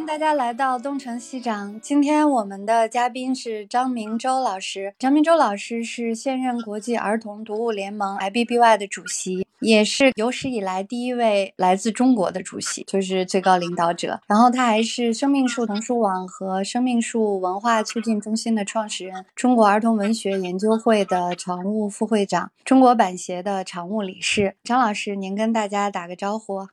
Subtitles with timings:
[0.00, 1.78] 欢迎大家来到东城西长。
[1.78, 4.94] 今天我们的嘉宾是张明洲老师。
[4.98, 14.18] 张明洲老师是现任国际儿童读物联盟 IBBY 的主席，也是有史以来第一位来自中国的主席，就是最高领导者。
[14.26, 24.56] 然后他还是生命树童书网和生命树文化促进中心的创始人，中国儿童文学研究会的常务副会长，中国版协的常务理事。
[24.64, 26.68] 张老师，您跟大家打个招呼。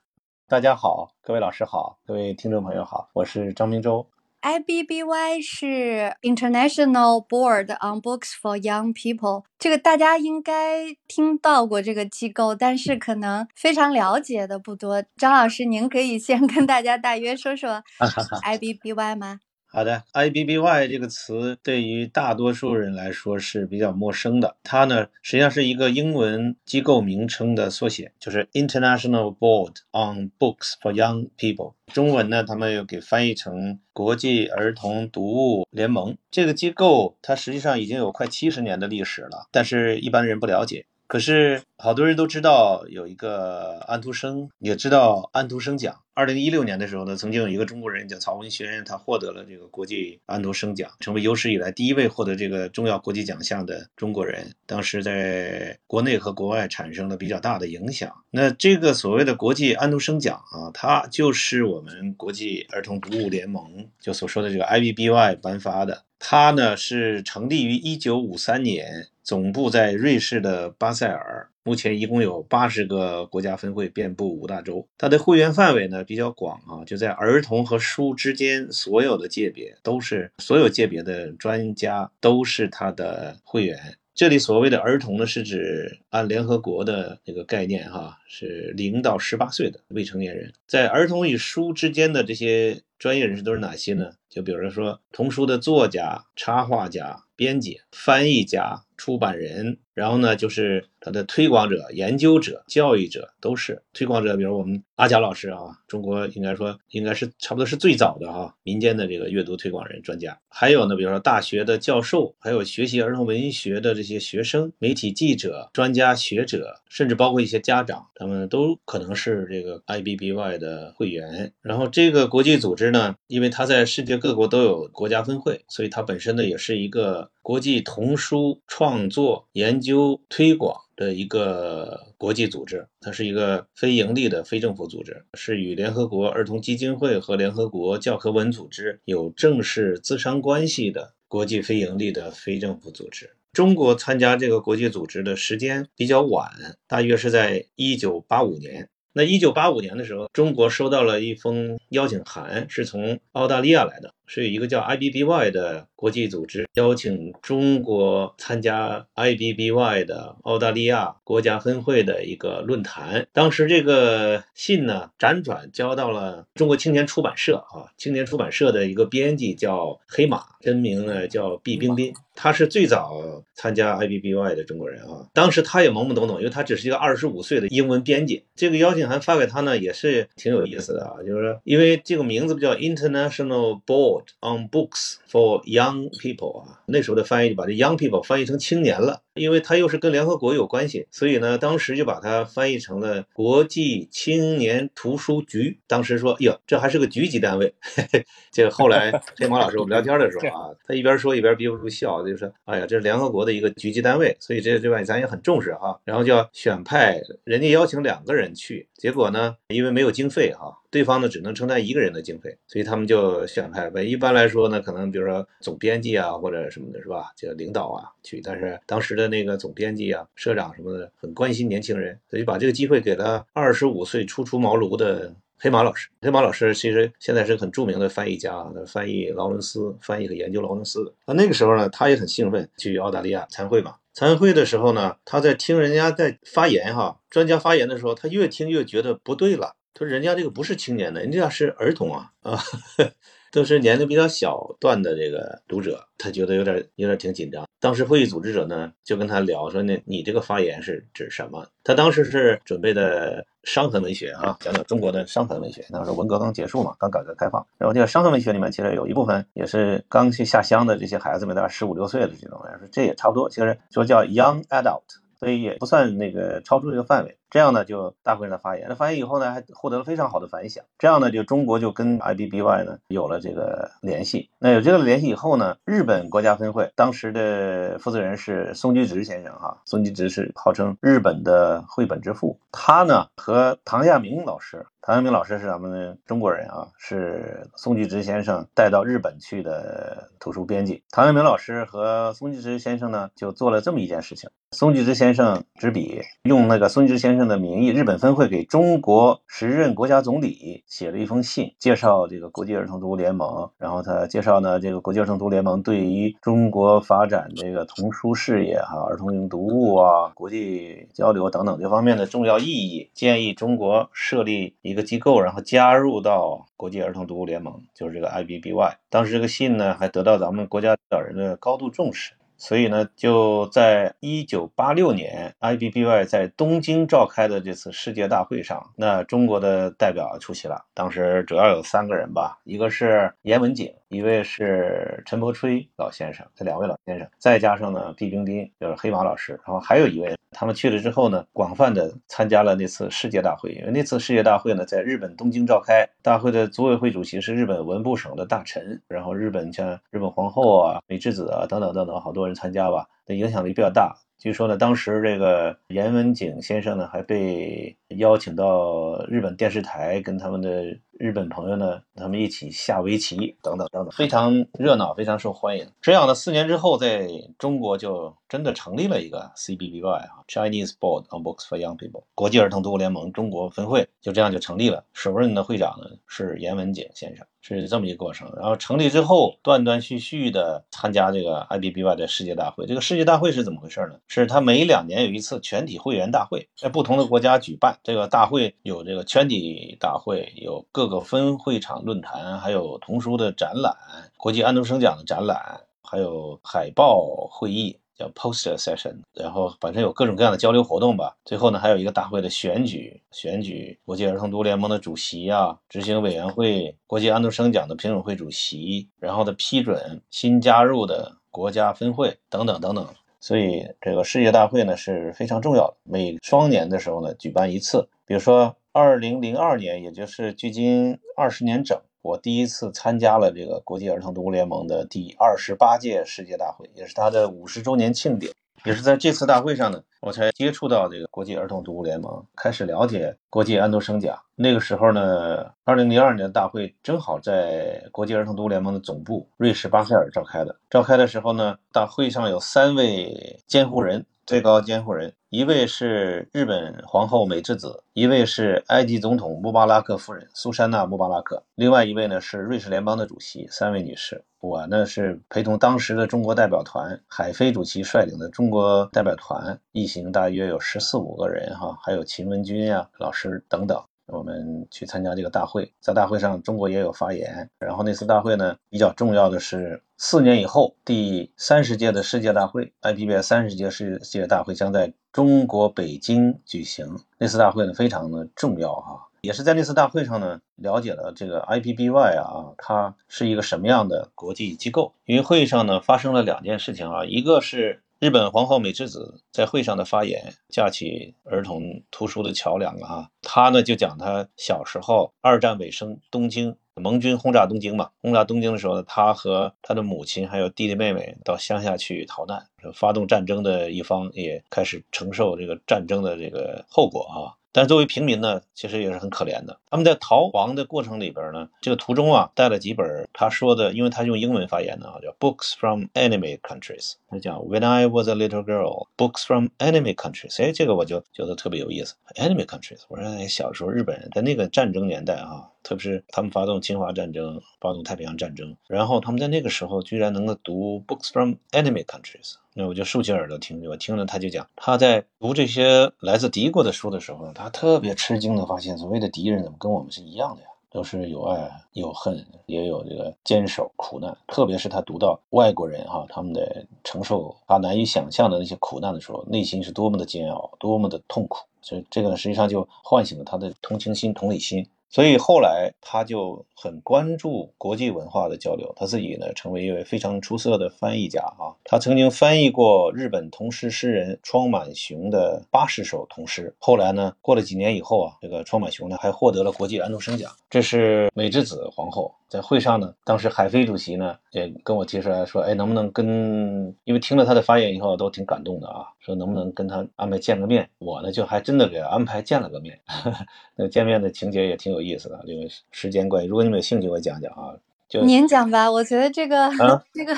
[0.50, 4.08] 大家好，各位老师好，各位听众朋友好，我是张明洲。
[4.40, 15.04] IBBY 是 International Board on Books for Young People，这个大家应该听到过这个机构，但是可能非常了解的不多。
[15.18, 17.82] 张老师，您可以先跟大家大约说说
[18.42, 19.40] IBBY 吗？
[19.70, 24.56] 好的，IBBY 这个词对于大多数人来说是比较陌生的。
[24.62, 31.74] 它呢，实际上是一个英文机构名称的缩写，就是 International Board on Books for Young People。
[31.92, 36.16] 中文呢，他们又给翻译成国际儿童读物联盟。
[36.30, 40.86] 这个机构它实际上已经有快七十年的历史了，但是一般人不了解。
[41.08, 46.02] 可是好多人都知道有一个安徒生，也知道安徒生奖。
[46.12, 54.52] 二零一六年的时候呢，曾经有一个中国人叫曹文轩，他获得了这个国际安徒生奖，成为有史以来第一位获得这个重要国际奖项的中国人。
[54.66, 58.12] 当时在国内和国外产生了比较大的影响。
[58.30, 66.04] 那这个所谓的国际安徒生奖啊，它就是我们国际儿童读物联盟就所说的这个 IBBY 颁发的。
[66.18, 69.06] 它呢是成立于一九五三年。
[69.28, 74.88] 总部在瑞士的巴塞尔，目前一共有八十个国家分会，遍布五大洲。
[74.96, 83.98] 它的会员范围呢比较广啊，就在儿童和书之间，所有的界别都是所有界别的专家都是它的会员。
[84.14, 90.50] 这里所谓的儿童呢，是指按联合国的那个概念哈，是零到十八岁的未成年人。
[90.66, 94.12] 在儿童与书之间的这些专业人士都是哪些呢？
[94.30, 98.84] 就比如说童书的作家、插画家、编辑、翻译家。
[98.98, 104.36] 出版人，然后呢，就是他的推广者、研究者、教育者，都是推广者。
[104.36, 110.38] 比如我们阿贾老师啊，中国应该说应该是差不多是最早的哈民间的这个阅读推广人、专家。
[110.48, 121.52] 还有呢，比如说大学的教授，还有学习儿童文学的这些学生、媒体记者、专家学者，甚至包括一些家长，他们都可能是这个 IBBY 的会员。
[121.60, 127.32] 然后这个国际组织呢，因为它在世界各国都有国家分会，所以它本身呢也是一个。
[127.48, 143.30] 国际童书创作研究究推广的一个国际组织，它是一个非盈利的非政府组织，是与联合国儿童基金会和联合国教科文组织有正式资商关系的国际非盈利的非政府组织。
[143.52, 148.90] 中国参加这个国际组织的时间比较晚，大约是在一九八五年。
[149.14, 155.88] 那一九八五年的时候，中国收到了一封邀请函，是从澳大利亚来的，是一个叫 IBBY 的。
[155.98, 163.26] 国际组织邀请中国参加 IBBY 的澳大利亚国家分会的一个论坛。
[163.32, 175.26] 当时这个信呢，辗转交到了中国青年出版社啊，青年出版社的一个编辑叫黑马，真名呢叫毕冰冰，他是最早参加 IBBY 的中国人啊。
[175.34, 178.44] 当时他也懵懵懂懂，因为他只是一个二十五岁的英文编辑。
[178.54, 186.08] 这个邀请函发给他呢，也是挺有意思的啊，就是说，因为这个名字叫 International Board on Books for Young。
[186.18, 195.80] People 啊，那时候的翻译就把这 young people 翻译成青年了，因为它又是跟联合国有关系，所以呢，当时就把它翻译成了国际青年图书局。
[195.86, 197.74] 当时说，哟，这还是个局级单位。
[198.50, 206.00] 这个后来黑马老师我们聊天的时候啊， 他一边说一边憋不住笑，就说，哎呀，这是联合国的一个局级单位，所以这这块咱也很重视哈。
[206.04, 210.77] 然后就要选派，人家邀请两个人去，结果呢，因为没有经费哈。
[210.90, 214.04] 对方呢只能承担一个人的经费，所以他们就选派呗。
[214.04, 217.32] 一般来说呢，可能比如说总编辑啊或者什么的，是吧？
[217.36, 218.40] 这个领导啊去。
[218.42, 226.08] 但是当时的那个总编辑啊、社长什么的很关心年轻人，所以把这个机会给了二十五岁初出茅庐的黑马老师。
[226.22, 231.12] 黑马老师其实现在是很著名的翻译家，翻译劳伦斯，翻译和研究劳伦斯的。
[231.26, 233.96] 那那个时候呢，他也很兴奋去澳大利亚参会嘛。
[234.14, 239.76] 参会的时候呢，他在听人家在发言哈，专家发言的时候，他越听越觉得不对了。
[239.98, 242.56] 说人家这个不是青年的，人家是儿童啊啊！
[243.50, 247.66] 都是年龄比较小段的这个读者，他觉得有点有点挺紧张。
[247.80, 255.84] 当时会议组织者呢就跟他聊说：“那你这个发言是指什么？”他当时是准备的伤痕文学啊，讲讲中国的伤痕文学。
[255.88, 257.66] 那时候文革刚结束嘛，刚改革开放。
[257.78, 265.04] 然后这个伤痕文学里面，其实有一部分也是刚去下乡的这些孩子们，大概十五六岁的这种，说这也差不多，其实说叫 young adult，
[265.40, 267.38] 所以也不算那个超出这个范围。
[267.50, 268.86] 这样呢，就大会上发言。
[268.88, 270.84] 那发言以后呢，还获得了非常好的反响。
[270.98, 274.50] 这样呢，就中国就跟 IBBY 呢有了这个联系。
[274.58, 279.80] 那有这个联系以后呢，日本国家分会当时的负责人是松居直先生哈。
[279.84, 282.58] 松居直是号称日本的绘本之父。
[282.72, 291.02] 他呢和唐亚明老师，唐亚明老师是咱们中国人啊，是松居直先生带到日本去的图书编辑。
[291.10, 294.50] 唐亚明老师和松居直先生呢，就做了这么一件事情。
[294.72, 303.70] 松居直先生执笔，用那个松居直先生的名义，日本分会给中国时任国家总理写了一封信，介绍这个国际儿童读物联盟。
[303.78, 318.94] 然后他介绍呢，这个国际儿童读物联盟对于中国发展这个童书事业、哈儿童读物啊、国际交流等等这方面的重要意义，建议中国设立一个机构，然后加入到国际儿童读物联盟，就是这个 IBBY。
[319.10, 322.32] 当时这个信呢，还得到咱们国家领导人的高度重视。
[322.58, 330.84] 所以呢，就在一九八六年，IBBY 在东京召开的这次世界大会上，那中国的代表出席了。
[330.92, 333.94] 当时主要有三个人吧，一个是严文景。
[334.08, 343.72] 一位是陈伯吹老先生，这两位老先生，再加上呢毕冰冰，就是黑马老师，然后还有一位，他们去了之后呢，广泛的参加了那次世界大会。
[343.72, 354.16] 因为那次世界大会呢，在日本东京召开，大会的组委会主席是日本文部省的大臣，然后日本像日本皇后啊、美智子啊等等等等，好多人参加吧，那影响力比较大。
[354.38, 365.86] 据说呢，当时这个严文景先生呢，还被邀请到日本电视台，跟他们的日本朋友呢，他们一起下围棋，等等等等，非常热闹，非常受欢迎。
[366.00, 367.28] 这样呢四年之后，在
[367.58, 375.04] 中国就真的成立了一个 CBBY 啊，Chinese Board on Books for Young People，国际儿童读物联盟中国分会，就这样就成立了。
[375.12, 377.46] 首任的会长呢是严文景先生。
[377.60, 382.86] 是这么一个过程，然后成立之后，断断续续的参加这个 IBBY 的世界大会。
[382.86, 384.18] 这个世界大会是怎么回事呢？
[384.26, 387.97] 是他每两年有一次全体会员大会，在不同的国家举办。
[388.02, 393.96] 这个大会有这个全体大会，有各个分会场论坛，还有童书的展览，
[394.36, 397.98] 国际安徒生奖的展览，还有海报会议。
[398.18, 401.36] 叫 poster session，然后反正有各种各样的交流活动吧。
[401.44, 413.06] 最后呢，还有一个大会的选举，选举国际儿童读联盟的主席啊，执行委员会，国际安徒生奖的评委会主席，然后的批准新加入的国家分会等等等等。
[413.40, 418.08] 所以这个世界大会呢是非常重要的，每双年的时候呢举办一次。
[418.26, 421.98] 比如说二零零二年，也就是距今二十年整。
[422.20, 428.52] 我第一次参加了这个国际儿童读物联盟的第二十八届世界大会，也是它的五十周年庆典。
[428.84, 434.38] 也是在这次大会上呢，我才接触到这个国际儿童读物联盟，开始了解国际安徒生奖。
[434.54, 440.76] 那个时候呢，二零零二年大会正好在国际儿童读物联盟的总部瑞士巴塞尔召开的。
[440.90, 444.24] 召开的时候呢，大会上有三位监护人。
[444.46, 453.66] 最高监护人，一位是日本皇后美智子，一位是埃及总统穆巴拉克夫人苏珊娜·穆巴拉克，另外一位呢是瑞士联邦的主席。
[453.70, 464.04] 三位女士，我呢是陪同当时的中国代表团，海飞主席率领的中国代表团，一行大约有十四五个人哈，还有秦文君呀老师等等。
[464.28, 467.68] 我们去参加这个大会，在大会上，中国也有发言。
[467.78, 477.18] 然后那次大会呢，比较重要的是，四年以后第三十届的世界大会，IPBY 三十届世界大会将在中国北京举行。
[477.38, 485.14] 那次大会呢，非常的重要哈，也是在那次大会上呢，了解了这个 IPBY 啊，它是一个什么样的国际机构。
[485.24, 488.02] 因为会议上呢，发生了两件事情啊，一个是。
[488.20, 493.30] 日本皇后美智子在会上的发言，架起儿童图书的桥梁啊。
[493.42, 507.54] 她呢就讲她小时候，二战尾声，东京盟军轰炸东京嘛，轰炸东京的时候呢，她和他的母亲还有弟弟妹妹到乡下去逃难，发动战争的一方也开始承受这个战争的这个后果啊。
[507.72, 509.78] 但作为平民呢，其实也是很可怜的。
[509.90, 517.14] 他们在逃亡的过程里边呢，这个途中啊，带了几本他说的，因为他用英文发言的啊，叫 Books from Enemy Countries。
[517.28, 520.62] 他讲 When I was a little girl, Books from Enemy Countries。
[520.62, 522.14] 哎，这个我就觉得特别有意思。
[522.36, 532.54] Enemy Countries，我说小时候日本人在那个战争年代啊，特别是他们发动侵华战争、发动太平洋战争，然后他们在那个时候居然能够读 Books from Enemy Countries。
[532.78, 540.68] 那我就竖起耳朵听，我听了他就讲，他在读这些来自敌国的书的时候，他特别吃惊的发现，所谓的敌人怎么跟我们是一样的呀？
[540.88, 544.38] 都是有爱有恨，也有这个坚守苦难。
[544.46, 551.66] 特别是他读到外国人哈，他们的承受他难以想象的那些苦难的时候，内心是多么的煎熬，多么的痛苦。
[551.82, 554.86] 所以这个实际上就唤醒了他的同情心、同理心。
[555.10, 561.72] 所以后来他就很关注国际文化的交流，他自己呢成为一位非常出色的翻译家啊。
[561.84, 566.74] 他曾经翻译过日本童诗诗人窗满雄的八十首童诗。
[566.78, 570.50] 后来呢，过了几年以后啊，这个窗满雄呢还获得了国际安徒生奖。
[570.70, 580.88] 这是美智子皇后在会上呢，当时海飞主席呢也跟我提出来说，哎，能不能跟，因为听了他的发言以后都挺感动的啊，说能不能跟他安排见个面。
[580.98, 582.98] 我呢就还真的给安排见了个面，
[583.74, 586.48] 那见面的情节也挺有意思的，因为时间关系。
[586.48, 587.76] 如果你们有兴趣，我讲讲啊。
[588.08, 590.34] 就您讲吧，我觉得这个、啊 这个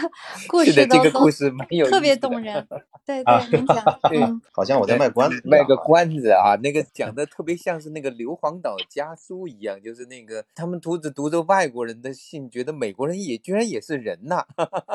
[0.49, 2.67] 故，事这个故事蛮有特别动人。
[3.07, 3.77] 对啊对，您讲，
[4.11, 14.45] 嗯，好像我在卖关子卖个关子啊，那个讲的特别像是那个硫磺岛家书一样，就是那个他们读着读着外国人的信，觉得美国人也居然也是人呐、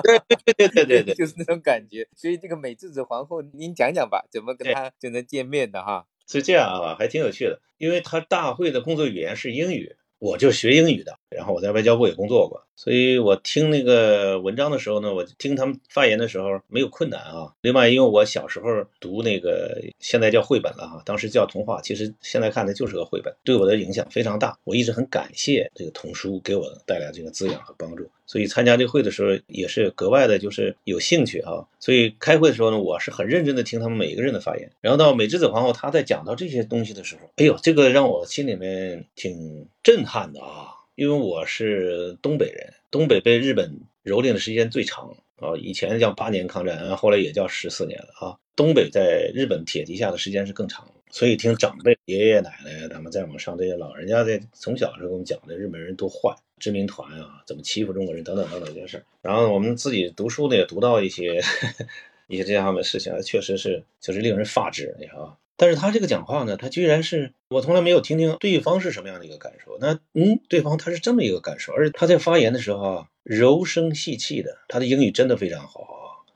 [0.03, 1.15] 对对对对对对。
[1.15, 2.05] 就是那种感觉。
[2.13, 6.05] 所以这个美智子皇后，您讲讲吧，怎么跟对她就能见面的哈？
[6.27, 17.53] 是这样啊，还挺有趣的，因为他大会的工作语言是英语，我就学英语的，然后我在外交部也工作过，所以我听那个文章的时候呢，我听他们发言的时候没有困难啊。
[17.61, 18.65] 另外，因为我小时候
[18.99, 24.57] 读那个现在叫绘本了哈，当时叫童话，其实现在看的就是个绘本，对我的影响非常大。
[24.63, 28.09] 我一直很感谢这个童书给我带来这个滋养和帮助。
[28.27, 31.67] 所以参加这个会的时候也是格外的，就是有兴趣啊。
[31.79, 34.71] 所以开会的时候呢，我是很认真的听他们每一个人的发言。
[34.81, 48.37] 然后到美智子皇后她在讲到这些东西的时候，哎呦，这个让我心里面挺震撼的啊，因为我是东北人，东北被日本蹂躏的时间最长啊，以前叫八年抗战，后来也叫十四年了啊。
[48.55, 59.03] 东北在日本铁蹄下的时间是更长，所以听长辈、爷爷奶奶他们再往上这些老人家在从小就给我们讲的日本人多坏，知名团啊怎么欺负中国人等等等等这些事儿。
[59.21, 61.41] 然后我们自己读书呢也读到一些
[62.27, 65.37] 一些这样的事情，确实是就是令人发指，你看啊。
[65.57, 69.77] 但是他这个讲话呢，他居然是我从来没有听听对方是什么样的一个感受。
[69.79, 75.94] 那嗯，对方他是这么一个感受，而且他在发言的时候啊，柔声细气的，他的英语真的非常好。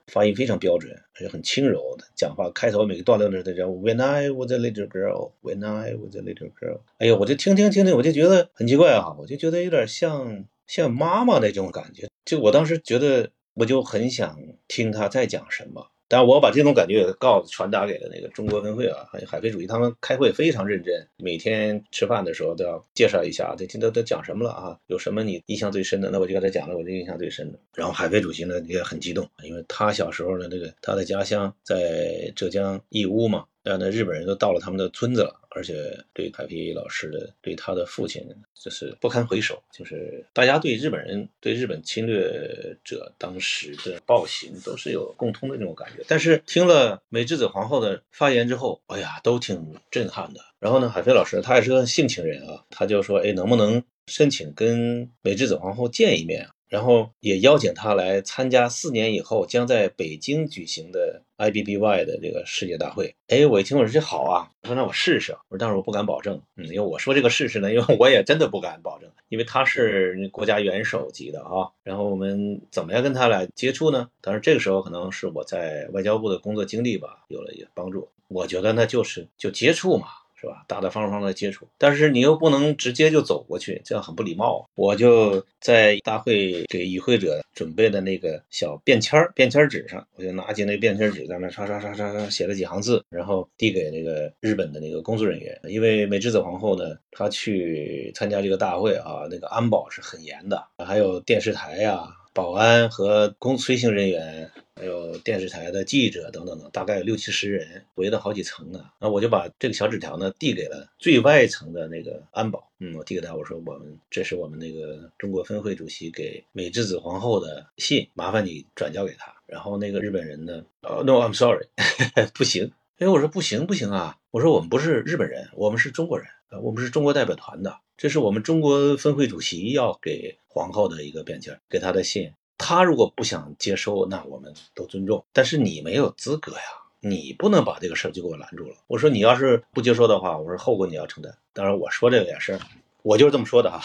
[0.10, 2.50] 发音非常标准，而且很轻柔的讲话。
[2.52, 6.82] 开头每个段落都在讲 When I was a little girl, When I was a little girl。
[6.98, 12.10] 哎呀，我就听听听听，我就觉得很奇怪啊，我就觉得有点像像妈妈那种感觉。
[12.26, 14.38] 就我当时觉得，我就很想
[14.68, 15.92] 听他在讲什么。
[16.10, 24.78] 但我把这种感觉也告传达给了那个中国分会啊，还有海飞主席，他们开会非常认真，每天吃饭的时候都要介绍一下，这听他都讲什么了啊？
[24.88, 26.10] 有什么你印象最深的？
[26.10, 27.60] 那我就刚才讲了我这印象最深的。
[27.76, 35.74] 然后海飞主席呢也很激动，因为他小时候呢，这个他的家乡在浙江义乌嘛，然后呢日本人都到了他们的村子了，而且
[36.14, 46.04] 对海飞老师的对他的父亲就是不堪回首，就是大家对日本人对日本侵略者当时的暴行都是有共通的这种感觉。
[46.08, 50.40] 但是听了美智子皇后的发言之后，哎呀，都挺震撼的。
[50.60, 56.52] 然后呢，海飞老师他也是个性情人啊，他就说，哎，能不能申请跟美智子皇后见一面啊？
[56.70, 63.16] 然后也邀请他来参加四年以后将在北京举行的 IBBY 的这个世界大会。
[63.28, 65.34] 哎，我一听我说这好啊，我说那我试试。
[65.50, 71.68] 我说但是我不敢保证，嗯，因为我说这个试试呢，因为我也真的不敢保证，因为他是国家元首级的啊。
[71.84, 74.08] 然后我们怎么样跟他来接触呢？
[74.22, 78.08] 当然这个时候可能是我在外交部的工作经历吧，有了一些帮助。
[78.28, 80.08] 我觉得那就是就接触嘛。
[80.40, 80.64] 是吧？
[80.68, 84.66] 大大方方的接触，但是你又不能直接就走过去，这样很不礼貌。
[84.76, 95.60] 我就在大会给与会者准备的那个小便签儿、便签纸上，我就拿起那便签纸，在那刷刷刷刷刷写了几行字，然后递给那个日本的那个工作人员。
[95.64, 102.04] 因为美智子皇后呢，她去参加这个大会啊，那个安保是很严的，还有电视台呀、
[102.34, 104.50] 保安和公随行人员。
[104.80, 108.90] 还有电视台的记者等等等，大概有六七十人，围了好几层呢。
[108.98, 119.36] 那我就把这个小纸条呢递给了最外层的那个安保，嗯，我递给他，我说我们这是我们那个中国分会主席给美智子皇后的信，麻烦你转交给他。
[119.46, 121.68] 然后那个日本人呢，呃，no，I'm sorry，
[122.34, 122.72] 不行。
[123.00, 132.32] 哎，我说不行不行啊，我说我们不是日本人，我们是中国人，呃，我们是中国代表团的，这是我们中国分会主席要给皇后的一个便签，给他的信。
[132.60, 135.26] 他如果不想接收，那我们都尊重。
[135.34, 136.62] 但是你没有资格呀，
[137.00, 138.76] 你不能把这个事儿就给我拦住了。
[138.88, 141.36] 我说你要是不接收的话，我说后果你要承担。
[141.54, 142.60] 当然我说这个也是，
[143.02, 143.82] 我就是这么说的哈，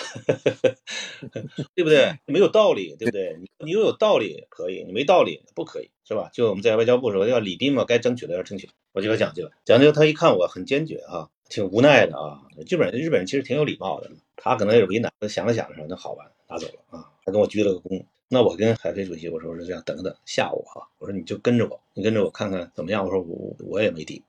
[1.74, 2.18] 对不对？
[2.26, 3.36] 没有道理，对不对？
[3.40, 6.28] 你你又有道理可以，你没道理不可以，是吧？
[6.32, 8.68] 就我们在外交部说要礼宾嘛，该争取的要争取。
[8.92, 12.42] 我就给他讲去了，讲去他一看我很坚决啊，挺无奈的啊。
[12.68, 18.04] 日本日本人其实挺有礼貌的，他可能也是为难，想了想说那好吧，拿走了啊，还跟我鞠了个躬。
[18.28, 23.04] 那我跟海飞主席我说是这样，等等下午哈，我说你就跟着我，你跟着我看看怎么样？
[23.04, 24.22] 我说我我也没底。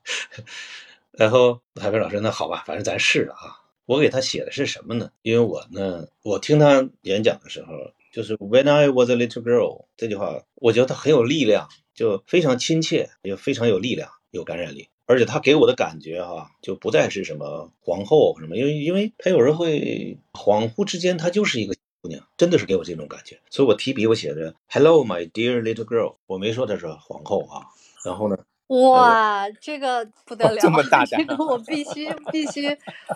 [1.12, 3.60] 然后海飞老师那好吧，反正咱试了啊。
[3.86, 5.10] 我给他写的是什么呢？
[5.22, 14.88] 因为我呢，我听他演讲的时候，就是 When I was a little girl 这句话，我觉得他很有力量，就非常亲切，也非常有力量，有感染力。
[15.06, 23.38] 而且他给我的感觉哈，就不再是什么皇后什么，因为因为他有时候会恍惚之间，他就是一个姑娘，真的是给我这种感觉。
[23.50, 27.66] 所以我提笔我写着 Hello my dear little girl，我没说她是皇后啊。
[28.04, 28.38] 然后呢？
[28.70, 30.56] 哇，这个不得了！
[30.60, 32.68] 这么大 这个我 必须必须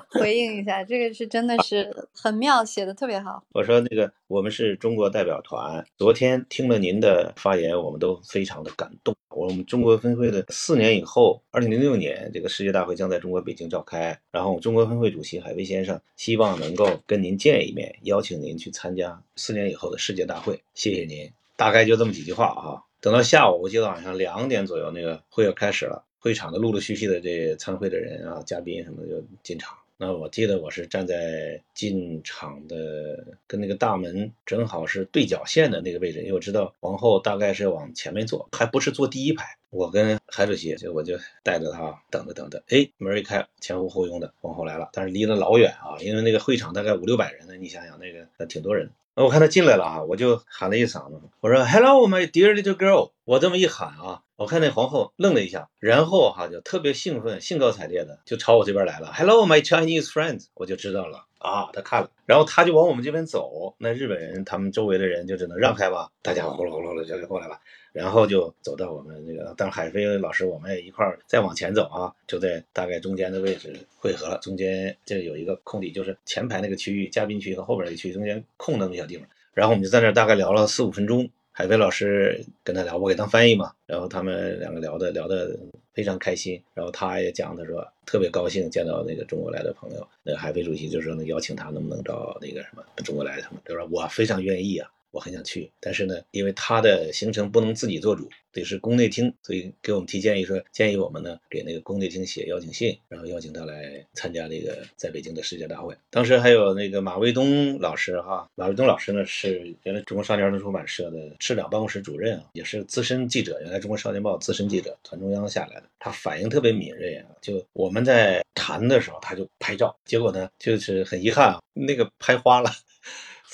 [0.08, 3.40] 回应一下，这个是真的是很妙，写的特别好。
[3.52, 9.14] 我说那个，我们是中国代表团，昨天听了您的发言，我们都非常的感动。
[9.28, 20.60] 我们中国分会的四年以后，二零零六年这个世界大会将在中国北京召开，然后中国分会主席海威先生希望能够跟您见一面，邀请您去参加四年以后的世界大会。
[20.74, 22.82] 谢谢您，大概就这么几句话啊。
[23.04, 26.06] 等到下午，我记得晚上两点左右，那个会要开始了。
[26.18, 29.76] 会场的陆陆续续的这参会的人啊、嘉宾什么的就进场。
[29.98, 39.58] 那我记得我是站在进场的跟那个大门正好是对角线的那个位置，因为我知道皇后大概是往前面坐，还不是坐第一排。
[39.68, 48.90] 我跟海主席就我就带着他等着等着，哎，门一开，前呼后拥的皇后来了，但是离得老远啊，因为那个会场大概五六百人呢，你想想那个挺多人。
[49.14, 53.12] 我看他进来了啊，我就喊了一嗓子，我说 Hello, my dear little girl。
[53.24, 59.12] 我这么一喊啊，我看那皇后愣了一下，然后哈就特别兴奋、兴高采烈的就朝我这边来了。
[59.12, 60.46] Hello, my Chinese friends。
[60.54, 63.76] 我就知道了啊，他看了，然后他就往我们这边走。
[63.78, 67.60] 那日本人他们周围的人就只能让开吧，大家呼噜呼噜的就就过来了，
[67.92, 74.38] 然后就走到我们那个，当海飞老师我们也一块儿再往前走啊，就在大概中间的位置汇合了。
[74.38, 79.28] 中间这有一个空地，就是前排那个区域，嘉宾区和后边那个区域中间空的那小地方。
[79.52, 83.70] 然后我们就在那大概聊了四五分钟，海飞老师跟他聊，我给他翻译嘛。
[83.86, 85.56] 然后他们两个聊的聊的
[85.92, 86.60] 非常开心。
[86.74, 90.04] 然后他也讲，他说特别高兴见到那个中国来的朋友。
[90.24, 93.40] 那个海飞主席就说，能邀请他能不能到那个什么中国来？
[93.40, 94.90] 他们他说我非常愿意啊。
[95.14, 105.96] 我很想去，但是呢，因为他的行程不能自己做主，得是宫内厅，所以给我们提建议说，建议我们呢给那个宫内厅写邀请信，然后邀请他来参加这个在北京的世界大会。
[106.10, 122.68] 当时还有那个马卫东老师哈，马卫东老师呢是原来中国少年儿童出版社的市长办公室主任啊，也是资深记者，原来中国少年报资深记者，团中央下来的，他反应特别敏锐啊，就我们在谈的时候他就拍照，结果呢就是很遗憾啊，那个拍花了。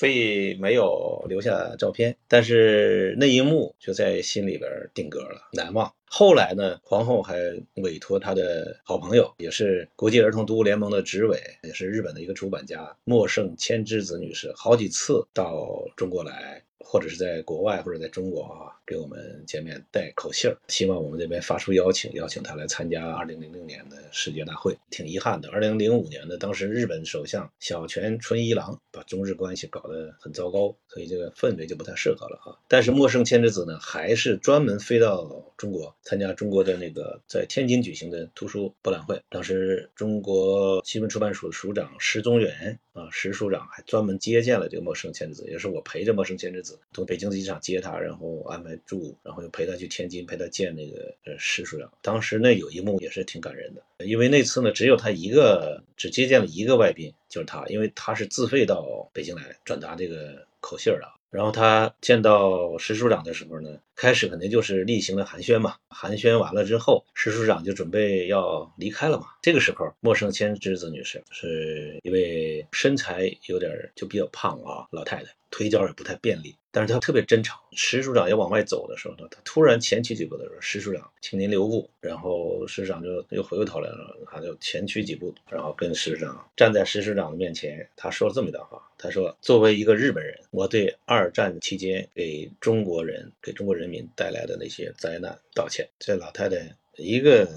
[0.01, 5.93] 所以没有留下照片，但是那一幕就在心里边定格了，难忘。
[6.13, 7.39] 后来呢，皇后还
[7.75, 16.61] 委托她的好朋友，也是国际儿童读物联盟的执委，也是日本的一个出版家莫胜千之子女士，好几次到中国来。
[16.83, 24.75] 或者是在国外，或者在中国啊，给我们见面带口信儿，希望我们这边发出邀请，邀请他来参加二零零六年的世界大会。
[24.89, 32.57] 挺遗憾的，二零零五年的当时日本首相小泉纯一郎把中日关系搞得很糟糕，所以这个氛围就不太适合了啊。
[32.67, 39.21] 但是陌生千之子呢，还是专门飞到中国参加中国的那个在天津举行的图书博览会。
[39.29, 46.79] 当时中国新闻出版署署长石宗元啊，石署长还专门接见了这个陌生千之子，也是我陪着陌生千之子。
[46.93, 51.91] 从北京的机场接他，然后安排住，然后又陪他去天津，陪他见那个呃石署长。
[52.01, 61.07] 当时那有一幕也是挺感人的，因为那次呢只有他一个，只接见了一个外宾，就是他，因为他是自费到北京来转达这个口信的。
[61.29, 65.75] 然后他见到石署长的时候呢，开始肯定就是例行的寒暄嘛。
[65.87, 69.27] 寒暄完了之后，石署长就准备要离开了嘛。
[69.43, 76.55] 这个时候，陌生千之子女士是一位身材有点就比较胖啊老太太，腿脚也不太便利。
[76.73, 77.55] 但是她特别真诚。
[77.73, 81.87] 石署长要往外走的时候呢，她突然前去几步的时候，石署长，请您留步。
[81.99, 95.87] 然后石署长就又回过头来了，他就前去几步，然后跟石署长站在石署长的面前，他说了这么一段话：他说，作为一个日本人，我对二战期间给中国人、给中国人民带来的那些灾难道歉。
[95.99, 97.47] 这老太太一个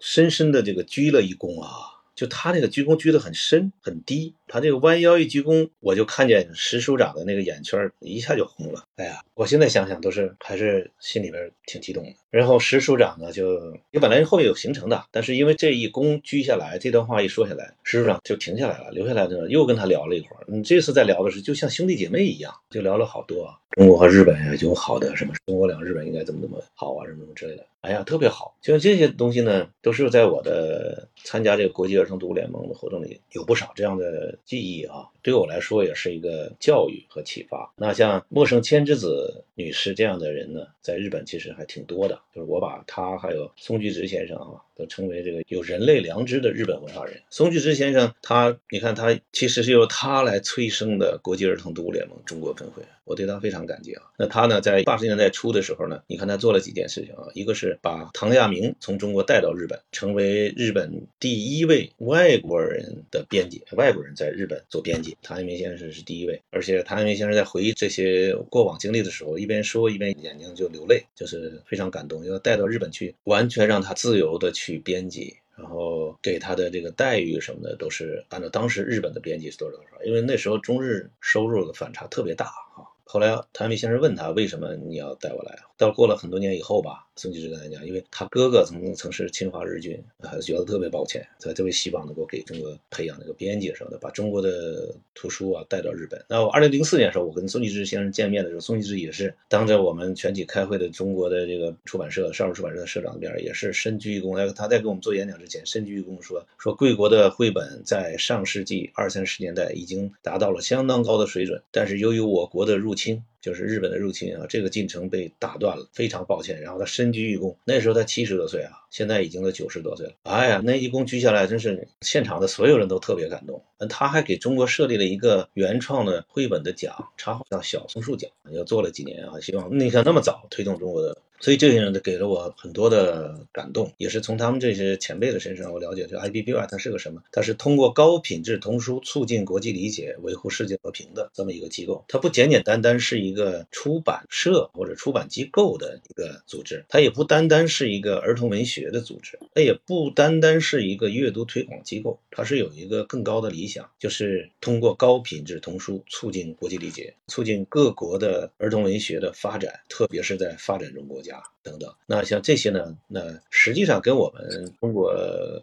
[0.00, 1.93] 深深的这个鞠了一躬啊。
[2.14, 8.84] 就他那个鞠躬鞠得很深很低，他这个弯腰一鞠躬，我就看见石署长的那个眼圈一下就红了。
[8.96, 12.12] 哎呀，我现在想想都是还是心里边挺激动的。
[12.30, 20.44] 然后石署长呢，就也本来后面有行程的，但是因为这一躬鞠下来，这段话一说下来，石署长就停下来了，留下来呢又跟他聊了一会儿。
[20.48, 27.66] 嗯，这次在聊的是就像兄弟姐妹一样，就聊了好多中国和日本呀有好的什么，中国两日本应该怎么怎么好啊什么什么之类的。
[27.84, 28.56] 哎呀，特别好！
[28.62, 37.70] 就像这些东西呢，都是在我的参加这个国际儿童读物联盟的活动里有不少这样的记忆啊，对我来说也是一个教育和启发。
[37.76, 42.18] 那像陌生千之子女士这样的人呢，在日本其实还挺多的。
[42.34, 47.20] 就是我把她还有松居直先生啊，都称为这个有人类良知的日本文化人。
[47.28, 54.02] 松居直先生，他你看他其实是由他来催生的国际儿童读物联盟中国分会，我对他非常感激啊。
[54.18, 66.40] 那他呢，在八十年代初的时候呢，你看他做了几件事情啊，一个是把唐亚明从中国带到日本，成为日本第一位外国人的编辑，外国人在日本做编辑，唐亚明先生是第一位。
[66.50, 75.36] 而且唐亚明先生在回忆这些过往经历的时候，一边说一边眼睛就流泪，就是非常感动，要带到日本去，完全让他自由的去编辑。
[75.56, 82.90] 然后给他的这个待遇什么的，都是按照当时日本的编辑是多少多少，因为那时候中日收入的反差特别大啊。
[83.04, 87.03] 后来谭维先生问他为什么你要带我来，到过了很多年以后吧。
[87.16, 96.24] 孙继之跟他讲，因为他哥哥曾曾是侵华日军，还是觉得特别抱歉，他特别希望能够给中国培养那个编辑什么的，把中国的图书啊带到日本。
[96.28, 104.52] 那我二零零四年的时候，我跟孙继之先生见面的时候，孙继之也是当着我们全体开会的中国的这个出版社少数出版社的社长的面，也是深鞠一躬。
[104.52, 113.22] 他在给我们做演讲之前，深鞠一躬说说贵国的绘本在上世纪二三十年代已经达到了相当高的水准，但是由于我国的入侵。
[113.44, 116.58] 就是日本的入侵啊，这个进程被打断了，非常抱歉。
[116.62, 120.14] 然后他深居一躬，那时候他七十多岁啊，现在已经都九十多岁了。
[120.22, 123.62] 哎呀，那一躬鞠下来，真是现场的所有人都特别感动。
[123.88, 131.18] 他还给中国设立了一个原创的绘本的奖，插画叫小松树奖，又做了几年啊，希望你看那么早推动中国的。
[131.40, 137.22] 所以这些人都给了我很多的感动，也是从他们这些前辈的身上，我了解就 IBBY 它是个什么？
[137.32, 142.02] 它是通过高品质童书促进国际理解、维护世界和平的这么一个机构。
[142.08, 161.42] 它不简简单单是一个出版社或者出版机构的一个组织，它也不单单是一个儿童文学的组织，它也不单单是一个阅读推广机构，它是有一个更高的理想，就是通过高品质童书促进国际理解，促进各国的儿童文学的发展，特别是在发展中国家。
[161.62, 162.94] 等等，那像这些呢？
[163.08, 165.14] 那实际上跟我们中国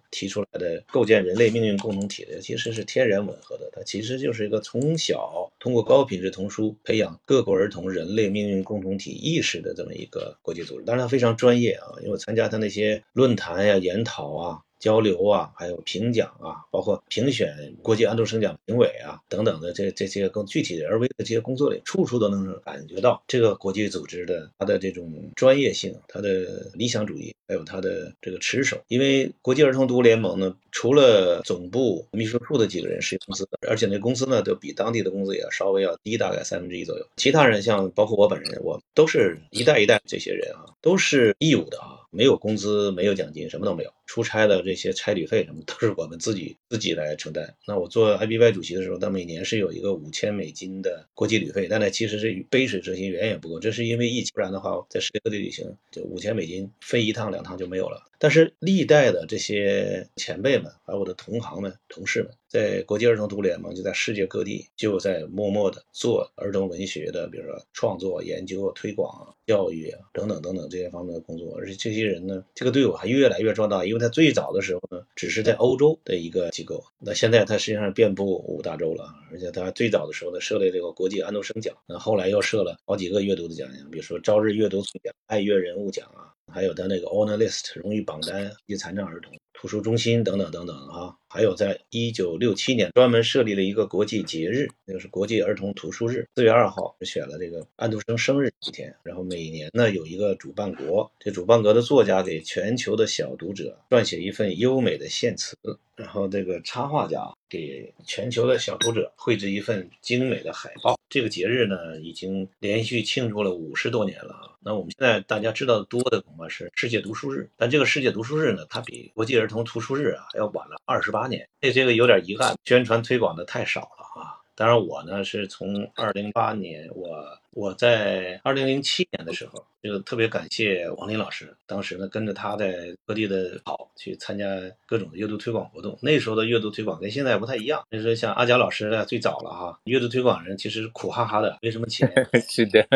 [0.09, 3.69] 提出来的构建人类命运共同体的，其实是天然吻合的。
[3.71, 10.85] 它其实就是一个从小通过高品质童书培养各国儿童人类命运共同体意识的这么一个国际组织。
[10.85, 14.61] 当然，它非常专业啊，因为参加它那些论坛呀、研讨啊。
[14.81, 28.81] 交流啊，还有评奖啊，包括评选国际安徒生奖评委啊等等的这这些更具体的而微的这些工作里，处处都能感觉到这个国际组织的它的这种专业性，它的理想主义，还有它的这个持守。
[28.87, 37.05] 因为国际儿童读物联盟呢，除了总部秘书处的几个人是公司，而且那公司呢都比当地的工资也要稍微要低，大概三分之一左右。
[37.17, 41.99] 其他人像包括我本人，我都是一代一代这些人啊，都是义务的啊。
[42.13, 43.93] 没有工资，没有奖金，什么都没有。
[44.11, 47.55] 出差的这些差旅费什么都是我们自己自己来承担。
[47.65, 53.57] 那我做 IBY 主席的时候，他每年是有一个五千美金的国际旅费，但那其实是杯水车薪，远远不够。
[53.57, 58.05] 这是因为疫情，不然的话，在世界各地旅行，就五千美金飞一趟两趟就没有了。
[58.19, 62.31] 但是历代的这些前辈们，还有我的同行们、同事们。
[62.47, 71.55] 在国际儿童读联盟，就在世界各地，就在默默的做儿童文学的，比如说创作、研究、推广、教育等等等等这些方面的工作。
[71.57, 79.05] 而且这些人呢，这个队伍还越来越壮大，因为他最早的时候呢，只是在欧洲的一个机构，那现在它实际上遍布五大洲了。
[79.31, 89.31] 而且它最早的时候呢，设立这个国际安徒生奖，那后来又设了好几个阅读的奖项，比如说朝日阅读奖、爱阅人物奖啊，还有他那个 Honor List 荣誉榜单及残障儿童。
[89.61, 105.55] 图书中心等等等等哈，还有在一九六七年专门设立了一个国际节日，那就是国际儿童图书日，四月二号选了这个安徒生生日一天，然后每年呢有一个主办国，这主办国的作家给全球的小读者撰写一份优美的献词，
[105.95, 110.97] 然后这个插画家给全球的小读者绘制一份精美的海报。
[111.11, 114.57] 这个节日呢已经连续庆祝了五十多年了啊。
[114.61, 124.39] 那我们现在大家知道的多的恐怕是世界读书日，但这个世界读书日呢，它比国际儿童图书日啊要晚了二十八年，这这个有点遗憾，宣传推广的太少了啊。
[124.55, 127.40] 当然我呢是从二零八年我。
[127.53, 131.53] 我在二零零七年的时候，就特别感谢王林老师。
[131.65, 134.45] 当时呢，跟着他在各地的跑，去参加
[134.85, 135.97] 各种的阅读推广活动。
[136.01, 137.83] 那时候的阅读推广跟现在不太一样。
[137.91, 142.09] 就是像阿贾老师呢，最早了哈，阅读推广人其实苦哈哈的，没什么钱。
[142.47, 142.87] 是的，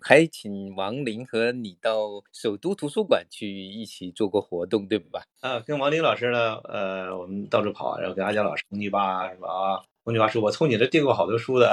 [0.00, 5.24] 还请王林和你到首都图书馆去一起做过活动，对吧？
[5.40, 9.82] 啊，跟王林老师呢，呃，我们到处跑，然后跟阿贾老师、红泥巴什么啊。
[10.04, 11.72] 换句话说，我从你这订过好多书的。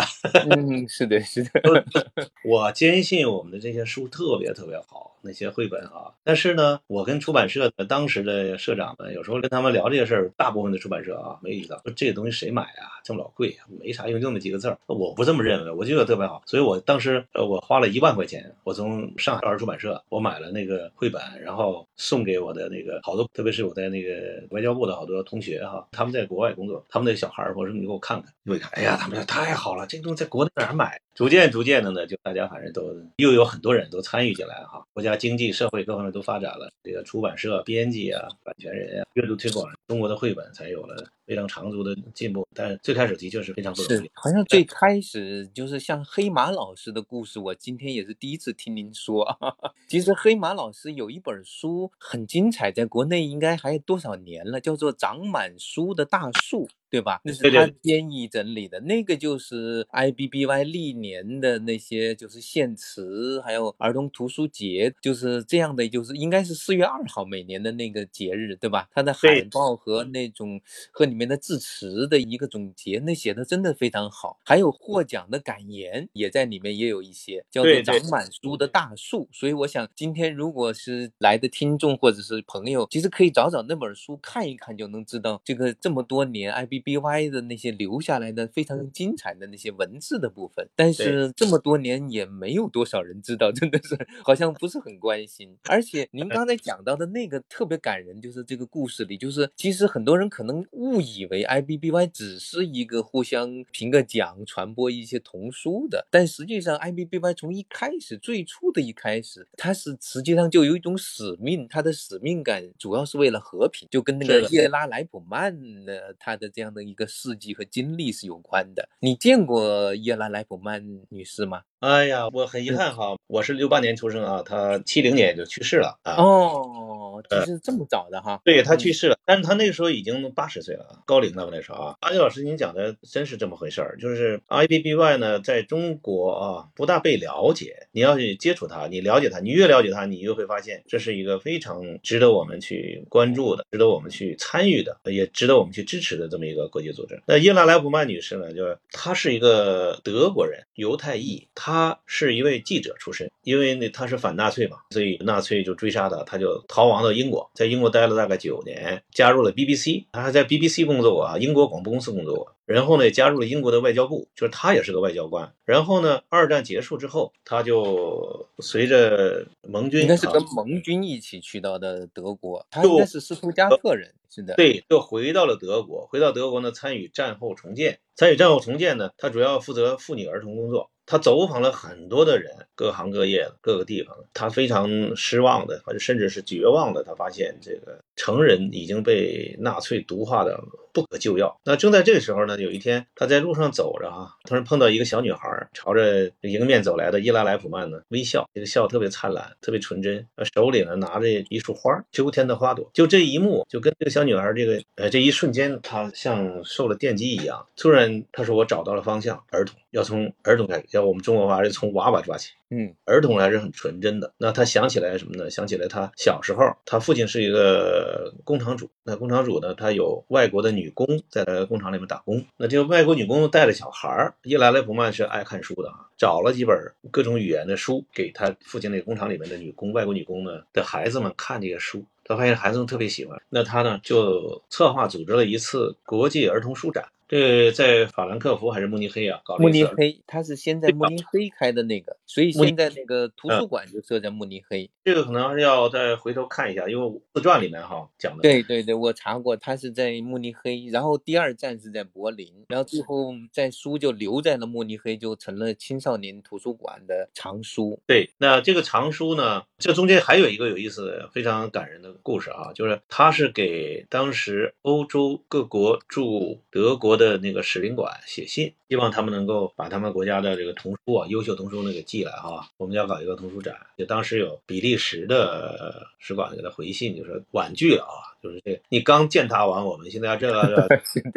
[0.49, 1.51] 嗯，是的，是的。
[2.47, 6.13] 我坚信我们的这些书特别特别好，那些绘本啊。
[6.23, 14.77] 但是呢，我跟出版社的当时的社长们，有时候跟他们聊这些事儿，大部分的出版社啊，没遇到说这个东西谁买啊，这么老贵，没啥用，就那么几个字儿。
[14.87, 16.41] 我不这么认为，我觉得特别好。
[16.45, 30.99] 所以我当时呃，我花了一万块钱，我从上海少儿出版社我买了那个绘本，然后送给我的那个好多，特别是我在那个外交部的好多同学哈，他们在国外工作，他们那小孩儿，我说你给我看看，我一看，哎呀，他们说太好了，这个东西在国内哪儿买？
[31.13, 42.47] 逐渐逐渐的呢，就大家反正都又有很多人都参与进来哈，国家经济社会各方面都发展了，这个出版社、编辑啊、版权人啊、阅读推广，中国的绘本才有了非常长足的进步。
[42.55, 44.11] 但是最开始的确是非常不容易。
[44.13, 49.27] 好像最开始就是像黑马老师的故事，我今天也是第一次听您说。
[49.89, 56.65] 其实黑马老师有一本书很精彩，在国内应该还有多少年了，叫做《长满书的大树》。
[56.91, 57.21] 对吧？
[57.23, 68.89] 那是他编译整理的，那个就是 I B B Y 历年的那些就是献词，还有儿童图书节，就是这样的，就是应该是四月二号每年的那个节日，对吧？
[68.91, 74.37] 它的海报和那种和里面的致辞的一个总结，那写的真的非常好。
[74.43, 79.29] 还有获奖的感言也在里面，也有一些叫做长满书的大树。
[79.31, 86.81] 所以我想今天如果是来的听众或者是朋友，其实可以找找那本书看一看，就能知道这个这么多年 I B。
[86.81, 95.55] B Y 的那些留下来的非常精彩的那些文字的部分，但是这么多年也没有多少人知道，真的是好像不是很关心。
[95.69, 116.71] 而且您刚才讲到的那个特别感人，就是这个故事里，就是其实很多人可能误以为 I B B Y 只是一个互相评个奖、传播一些童书的，但实际上 I B B Y 从一开始最初的一开始，它是实际上就有一种使命，它的使命感主要是为了和平，就跟那个叶拉莱普曼的他的这样。
[116.73, 118.87] 的一个事迹和经历是有关的。
[119.01, 121.61] 你见过叶拉莱普曼女士吗？
[121.79, 126.13] 哎呀，我很遗憾哈，我是六八年出生啊，她七零年就去世了啊。
[126.17, 128.39] 哦，就是这么早的哈。
[128.45, 131.95] 对她去世了，但是她那个时候已经八十岁了，高龄了那时候啊。
[132.01, 137.87] 阿杰老师，您讲的真是这么回事儿，就是 I B B Y 呢，在中国啊不大被了解。
[137.93, 147.19] 你要去接触它，你了解它，你越了解它，你越会发现这是一个非常值得我们去关注的，值得我们去参与的，也值得我们去支持的这么一个国际组织。
[147.25, 165.53] 那伊拉莱普曼女士呢，就是她是一个德国人，犹太裔，他是一位记者出身，因为那他是反纳粹嘛，所以纳粹就追杀他，他就逃亡到英国，在英国待了大概九年，加入了 BBC，他还在 BBC 工作过啊，英国广播公司工作过，然后呢加入了英国的外交部，就是他也是个外交官。
[165.65, 180.89] 然后呢，二战结束之后，他就随着盟军，应该是跟盟军一起去到的德国，他应该是斯图加特人，是的，对，就回到了德国，回到德国呢，参与战后重建，参与战后重建呢，他主要负责妇女儿童工作。
[181.07, 187.03] 他走访了很多的人，各行各业的各个地方，他非常失望的，或者甚至是绝望的。
[187.03, 191.59] 他发现这个成人已经被纳粹毒化的不可救药。
[191.63, 202.89] 那正在这个时候呢，有一天他在路上走着啊，突然碰到一个小女孩，朝着迎面走来的伊拉莱普曼呢微笑，这个笑特别灿烂，特别纯真，手里呢拿着一束花，秋天的花朵。
[202.93, 207.65] 就这一幕，就跟这个小女孩这个呃这一瞬间，她像受了电击一样。
[207.75, 214.33] 突然他说：“我找到了方向，儿童要从儿童开始。”要我们中国话是从娃娃抓起，嗯，儿童还是很纯真的。
[214.37, 215.49] 那他想起来什么呢？
[215.49, 218.89] 想起来他小时候，他父亲是一个工厂主。
[219.03, 222.43] 那工厂主呢，他有外国的女工在他工厂里面打工。
[222.55, 226.77] 那这个外国女工带着小孩儿，伊莱莱普曼是爱看书的啊，找了几本
[227.11, 232.05] 各种语言的书给他父亲那个工厂里面的女工、外国女工呢的孩子们看这些书。
[232.23, 237.03] 他发现孩子们特别喜欢，那他呢就策划组织了一次国际儿童书展。
[237.31, 239.39] 这在法兰克福还是慕尼黑啊？
[239.57, 244.89] 慕尼黑，他是先在慕尼黑开的那个，所以现在那个图书馆就设在慕尼黑。
[245.05, 248.41] 这个可能是要再回头看一下，因为自传里面哈讲的。
[248.41, 257.97] 对对对，我查过，他是在慕尼黑，然后第二站是在柏林，然后最后在书就留在了慕尼黑，就成了青少年图书馆的藏书。
[258.05, 267.20] 对，那这个藏书呢，这中间还有一个有意思的、非常感人的故事啊，就是他是给当时欧洲各国驻德国。
[267.21, 272.67] 的那个使领馆写信，希望他们能够把他们国家的这个童书啊，优秀童书呢给寄来哈。
[272.77, 280.89] 我们要搞一个童书展，就当时有比利时的使馆给他回信，就说婉拒了啊，就是这你刚践踏完，我们现在要这 个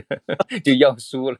[0.64, 1.38] 就要书了，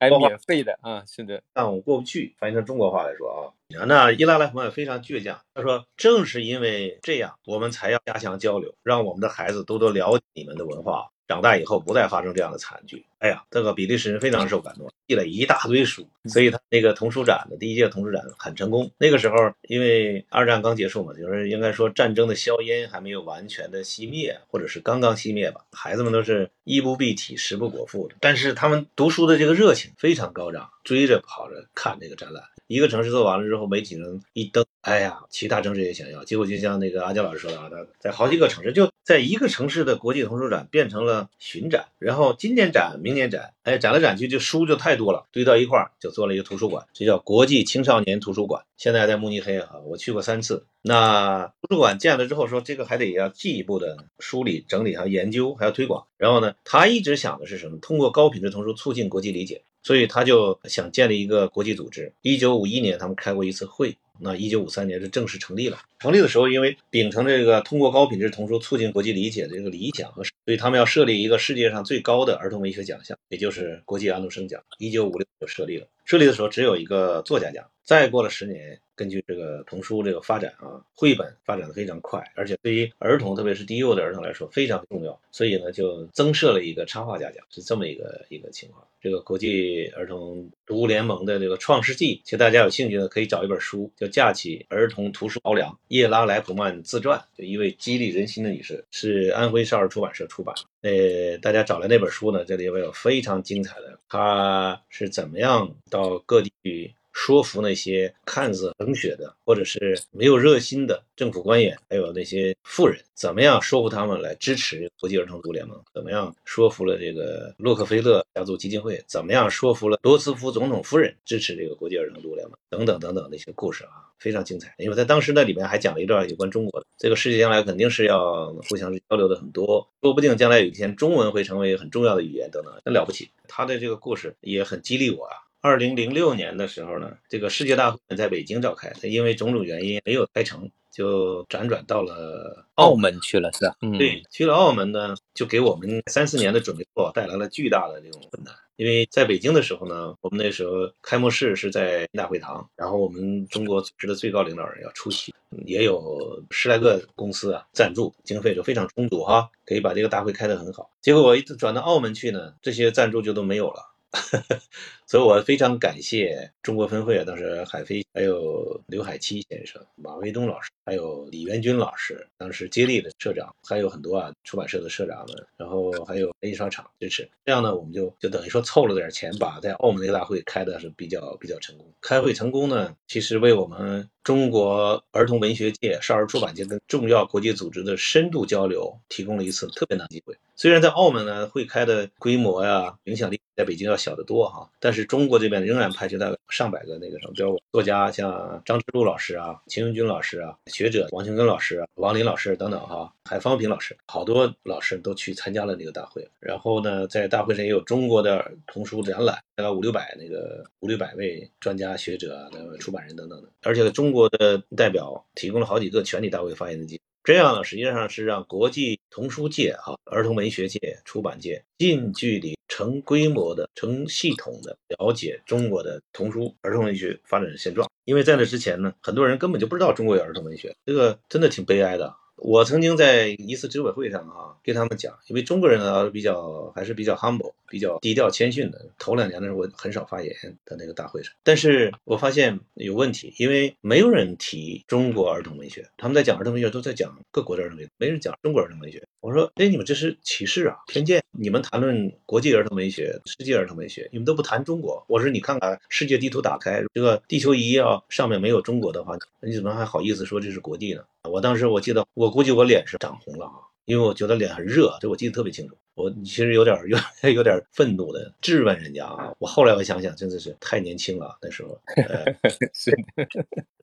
[0.00, 2.34] 还免费的啊，是的，但我过不去。
[2.38, 11.08] 翻译成中国话来说啊，那伊拉莱朋友非常倔强，他说正是因为这样，我们才要加强交流，让我们的孩子多多了解你们的文化。
[11.32, 13.06] 长大以后不再发生这样的惨剧。
[13.20, 18.90] 哎呀，这个比利时人非常受感动，寄了一大堆书，所以他那个童书展的第一届童书展很成功。
[18.98, 25.62] 那个时候，因为二战刚结束嘛，就是应该说战争的硝烟还没有完全的熄灭，或者是刚刚熄灭吧。
[25.72, 32.42] 孩子们都是衣不蔽体、食不果腹的，但是他们读书的这个热情非常高涨，追着跑着看这个展览。
[32.66, 36.24] 一个城市做完了之后，媒体人一登，哎呀，其他城市也想要。
[36.24, 48.64] 结果就像那个阿娇老师说的啊，他在好几个城市，就在一个城市的国际童书展变成了巡展，然后今年展，明年展，哎，展来展去就书就太多了，堆到一块儿就做了一个图书馆，这叫国际青少年图书馆。
[48.76, 50.66] 现在在慕尼黑啊，我去过三次。
[50.82, 56.08] 那图书馆建了之后，说这个还得要进一步的梳理、整理、和研究、还要推广。
[56.16, 57.78] 然后呢，他一直想的是什么？
[57.78, 59.62] 通过高品质童书促进国际理解。
[59.84, 62.14] 所以他就想建立一个国际组织。
[62.22, 65.78] 一九五一年，他们开过一次会，那一九五三年是正式成立了。
[65.98, 74.62] 成立的时候，因为秉承这个通过高品质童书促进国际理解的这个理想和，所以他们要设立一个世界上最高的儿童文学奖项，也就是国际安徒生奖。
[74.78, 75.86] 一九五六就设立了。
[76.04, 77.64] 设立的时候只有一个作家奖。
[77.92, 88.82] 再过了十年，根据这个童书这个发展啊，绘本发展的非常快，而且对于儿童，特别是低幼的儿童来说非常重要，所以呢就增设了一个插画家奖，是这么一个一个情况。
[88.98, 100.54] 这个国际儿童读物联盟的这个创世纪，其实大家有兴趣的可以找一本书，叫《架起儿童图书桥梁》，叶拉莱普曼自传，就一位激励人心的女士，是安徽少儿出版社出版。
[100.80, 106.94] 呃，大家找来那本书呢，这里边有非常精彩的，她是怎么样到各地去。
[107.12, 115.80] 说服那些看似冷血的或者是没有热心的政府官员，还有那些富人，怎么样说服他们来支持国际儿童读联盟？
[115.94, 119.02] 怎么样说服了这个洛克菲勒家族基金会？
[119.06, 122.56] 怎么样说服了罗斯福总统夫人支持这个国际儿童读联盟？
[122.70, 124.74] 等等等等那些故事啊，非常精彩。
[124.78, 133.30] 因为在当时那里面还讲了一段有关中国的，这个世界将来肯定是要互相交流的很多，说不定将来有一天中文会成为很重要的语言等等，很了不起。
[133.46, 135.36] 他的这个故事也很激励我啊。
[135.62, 143.76] 二零零六年的时候呢，这个世界大会在北京召开，因为种种原因没有开成，就辗转到了澳门去了，是吧？
[143.80, 148.52] 嗯，对，去了澳门呢，就给我们三四年的准备作带来了巨大的这种困难。
[148.74, 155.32] 因为在北京的时候呢，我们那时候开幕式是在大会堂，然后我们中国组织的最高领导人要出席，
[155.64, 160.90] 也有十来个公司啊赞助，经费就非常充足哈，可以把这个大会开得很好。
[161.00, 163.91] 结果我一转到澳门去呢，这些赞助就都没有了。
[165.06, 177.26] 所以，我非常感谢中国分会啊，当时海飞，还有刘海七先生、马卫东老师，还有李元军老师，当时接力的社长，还有很多啊出版社的社长们，然后还有印刷厂支持。
[177.44, 181.86] 这样呢，我们就就等于说凑了点钱，把在澳门那个大会开的是比较比较成功。
[182.02, 190.36] 开会成功呢，其实为我们中国儿童文学界、少儿出版界跟重要国际组织的深度交流提供了一次特别大机会。
[190.54, 206.26] 虽然在澳门呢，会开的规模呀、影响力在北京要小得多哈，但是中国这边仍然派出大上百个那个什么，比如作家像张之路老师啊、秦永军老师啊、学者王庆根老师、王林老师等等哈，海方平老师，好多老师都去参加了那个大会。
[206.40, 217.02] 然后呢，在大会上也有中国的童书展览，大概五六百那个五六百位专家学者、出版人等等的，而且中国的代表提供了好几个全体大会发言的机会。
[217.24, 227.88] 这样呢，实际上是让国际童书界哈、儿童文学界、出版界近距离、成规模的、成系统的了解中国的童书儿童文学发展的现状。
[228.04, 232.12] 因为在那之前呢，很多人根本就不知道中国有儿童文学，这个真的挺悲哀的。
[232.36, 238.86] 我曾经在一次执委会上啊，跟他们讲，因为中国人呢比较还是比较 humble，比较低调谦逊的。
[238.98, 249.02] 头两年的时候，我很少发言的那个大会上，但是我发现有问题，因为没有人提中国儿童文学，他们在讲儿童文学都在讲各国的儿童文学，没人讲中国儿童文学。
[249.20, 251.22] 我说，哎，你们这是歧视啊，偏见！
[251.30, 255.04] 你们谈论国际儿童文学、世界儿童文学，你们都不谈中国。
[255.08, 261.04] 我说，你看看世界地图打开，这个地球仪要上面没有中国的话，你怎么还好意思说这是国际呢？
[261.30, 263.54] 我当时我记得，我估计我脸是涨红了啊，
[263.84, 265.76] 因为我觉得脸很热，这我记得特别清楚。
[265.94, 269.32] 我其实有点有有点愤怒的质问人家啊。
[269.38, 271.78] 我后来我想想，真的是太年轻了那时候。
[272.74, 272.90] 是，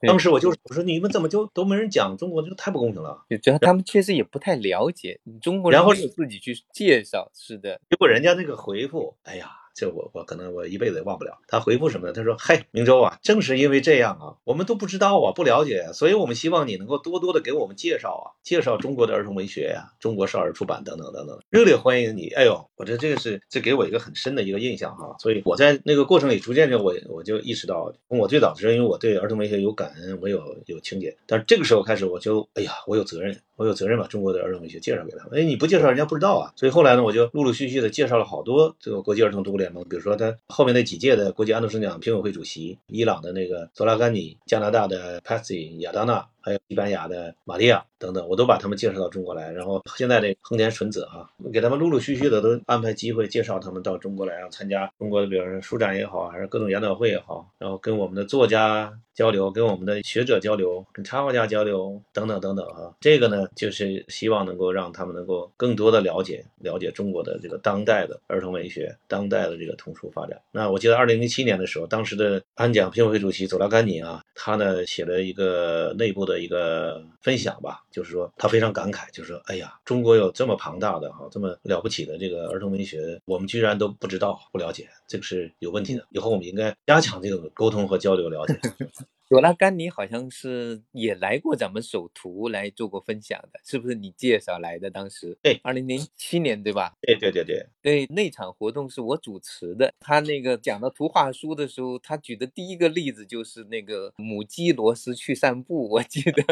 [0.02, 3.24] 当时我就是我说你们怎么就都没人讲中国，这太不公平了。
[3.42, 7.32] 主要他们确实也不太了解中国人，然后自己去介绍。
[7.34, 9.52] 是的，结果人家那个回复，哎呀。
[9.74, 11.40] 这我我可能我一辈子也忘不了。
[11.48, 12.14] 他回复什么呢？
[12.14, 22.30] 他说：“嗨，明州啊，正是因为这样啊，我们都不知道啊，不了解，所以我们希望你能够多多的给我们介绍啊，介绍中国的儿童文学呀，中国少儿出版等等等等，热烈欢迎你。
[22.30, 25.16] 哎呦，我这这个是这给我一个很深的一个印象哈。
[25.20, 35.38] 所以我在那个过程里逐渐就我我就意识到，从我最早的时候，因为我对儿童文学有感恩，我有有情节，但是这个时候开始我就哎呀，我有责任。”我有责任把中国的儿童文学介绍给他们。
[35.38, 36.54] 哎，你不介绍，人家不知道啊。
[36.56, 46.26] 所以后来呢，我就陆陆续续的介绍了好多这个国际儿童读物联盟，比如说他后面那几届的国际安徒生奖评委会主席，伊朗的那个佐拉甘尼，加拿大的 Patsy 亚当娜。
[46.50, 49.52] 还有西班牙的玛利亚等等，我都把他们介绍到中国来。
[49.52, 62.92] 然后现在这横田纯子啊，给他们陆陆续续的都安排机会介绍他们到中国来，然后参加中国的，比如说书展也好，还是各种研讨会也好，然后跟我们的作家交流，跟我们的学者交流，跟插画家交流等等等等啊。
[63.00, 70.42] 这个呢，就是希望能够让他们能够更多的了解了解中国的这个当代的儿童文学，当代的这个童书发展。
[70.52, 76.39] 那我记得二零零七年的时候，当时的安奖评委会主席佐拉甘尼啊，他呢写了一个内部的。
[76.40, 86.06] 一个分享吧，就是说他非常感慨，就是说，哎呀，中国有这么庞大的哈，这么了不起的这个儿童文学，我们居然都不知道、不了解，这个是有问题的。
[86.12, 88.60] 以后我们应该加强这个沟通和交流了解。
[89.30, 94.90] 朵拉甘尼好像是也来过咱们首图来做过分享的，是不是你介绍来的？
[94.90, 96.96] 当时对，二零零七年对吧？
[97.00, 99.94] 对对对对对，那场活动是我主持的。
[100.00, 105.88] 他那个讲到图画书的时候，他举的第一个例子就是那个母鸡罗斯去散步。
[105.88, 106.44] 我记得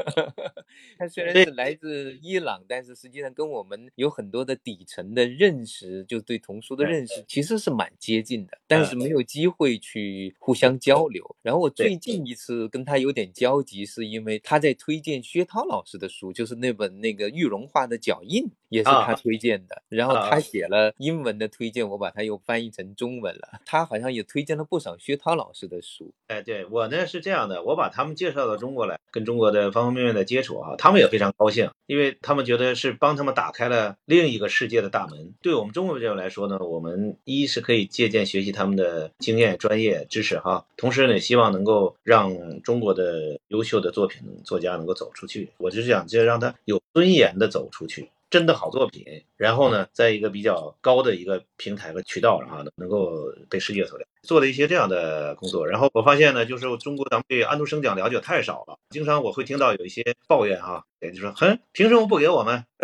[1.00, 11.36] 他虽然是来自伊朗，但是实际上跟我们有很多的底层的认识，就对童书的认识其实是蛮接近的，但是没有机会去互相交流。
[11.42, 12.67] 然后我最近一次。
[12.68, 19.82] 跟他有点交集，是因为他在推荐薛涛老师的书，就是那本那个玉龙画的脚印，也是他推荐的。
[19.90, 23.60] 然后他写了英文的推荐，我把它又翻译成中文了。
[23.66, 26.14] 他好像也推荐了不少薛涛老师的书。
[26.28, 35.34] 哎，对我呢是这样的，我把他们介绍到中国来，跟中国的方方面面的接触啊，他们也非常高兴，因为他们觉得是帮他们打开了另一个世界的大门。
[35.42, 42.36] 对我们中国朋友来说呢，我们一是可以借鉴学习他们的经验、专业知识哈，同时呢，希望能够让。
[42.64, 49.06] 中国的优秀的作品作家能够走出去，我就是想，就让他有尊严的走出去，真的好作品，
[49.38, 53.10] 然后呢，在一个比较高的一个平台和渠道上，能够
[53.50, 54.10] 被世界所了解。
[54.24, 62.66] 做了一些这样的工作，然后我发现呢，就是中国咱们对安徒生奖了解太少了，经常我会听到有一些抱怨哈，也就说，哼，凭什么不给我们？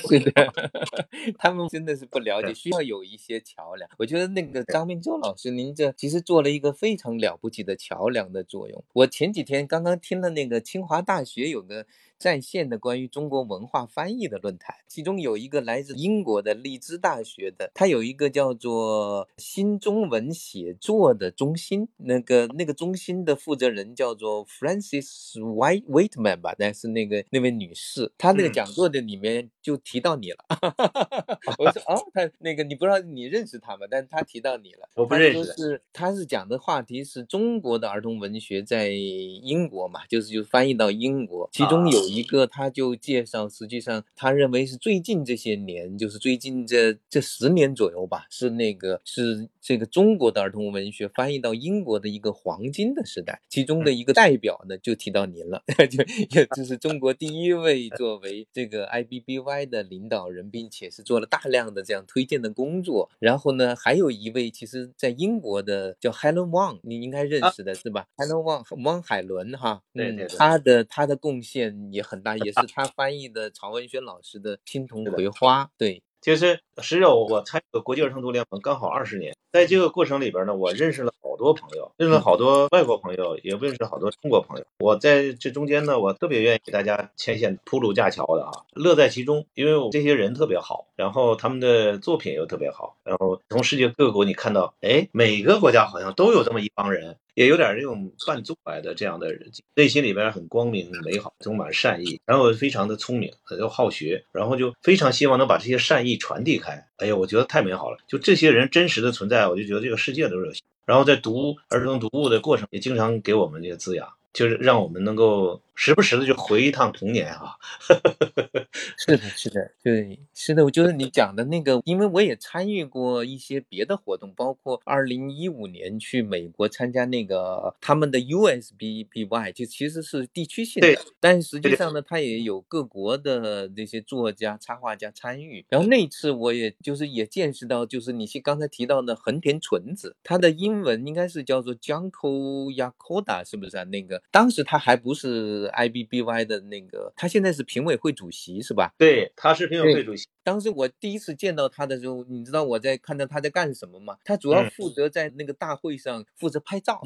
[0.00, 0.52] 是的，
[1.38, 3.88] 他们真的是不了解，需要有一些桥梁。
[3.96, 8.84] 我觉得那个张明洲老师，您这其实做了一个非常了不起的桥梁的作用。
[8.94, 11.86] 我前几天刚刚听了那个清华大学有个
[12.18, 20.08] 在线的关于中国文化翻译的论坛，其中有一个来自英国的利兹大学的，他有一个叫做新中。
[20.08, 30.38] 文写作的中心，那个那个中心的负责人叫做 Francis White Waitman 吧，但是那个那位女士，她那个讲座的里面就提到你了。
[31.58, 33.86] 我说哦，他那个你不知道你认识他吗？
[33.90, 34.88] 但是他提到你了。
[34.94, 35.52] 我不认识。
[35.52, 49.88] 是他是讲的话题是中国的儿童文学在英国嘛，就是就翻译到英国，其中有一个他就介绍，实际上他认为是最近这些年，就是最近这这十年左右吧，是那个是这个。
[49.98, 56.04] 中国的儿童文学翻译到英国的一个黄金的时代，其中的一个代表呢，就提到您了， 就
[56.38, 63.10] 也就是中国第一位作为这个 IBBY 的领导人，并且是做了大量的这样推荐的工作。
[63.18, 76.02] 然后呢，还有一位，其实在英国的叫 Helen Wang，你应该认识的是吧？Helen Wang，汪海伦哈，对对，他的他的贡献也很大，也是他翻译的曹文轩老师的《青铜葵花》，对。
[76.20, 84.64] 其实，实际上我参与国际儿童读联盟刚好二十年，在这个过程里边呢，我认识了好多朋友，认识了好多外国朋友，也认识了好多中国朋友。
[84.80, 97.16] 我在这中间呢，我特别愿意给大家牵线铺路架桥的啊，乐在其中，因为我这些人特别好，然后他们的作品又特别好，然后从世界各国你看到，哎，每个国家好像都有这么一帮人。
[97.38, 106.84] 也有点这种半做来的这样的人，内心里边很光明美好，充满善意，然后非常的聪明，又好学，然后就非常希望能把这些善意传递开。
[106.96, 107.98] 哎呀，我觉得太美好了！
[108.08, 110.52] 就这些人真实的存在，我就觉得这个世界都是有。
[110.84, 115.62] 然后在读儿童读物的过程，也经常给我们这个滋养，就是让我们能够。
[115.80, 117.54] 时不时的就回一趟童年啊，
[118.98, 135.64] 是的，是的，对，是的，我觉得你讲的那个，因为我也参与过一些别的活动，包括二零一五年去美国参加那个他们的 USBBY，就其实是地区性的，但实际上呢，它也有各国的那些作家、插画家参与。
[135.68, 143.84] 然后那次我也就是也见识到，就是你是刚才提到的横田纯子，他的英文应该是叫做 Junko Yakoda，是不是啊？
[143.84, 145.67] 那个当时他还不是。
[145.70, 148.92] IBBY 的那个，他现在是评委会主席是吧？
[148.98, 150.26] 对，他是评委会主席。
[150.42, 154.16] 当时我第一次见到他的时候，你知道我在看到他在干什么吗？
[154.24, 157.00] 他主要负责在那个大会上负责拍照，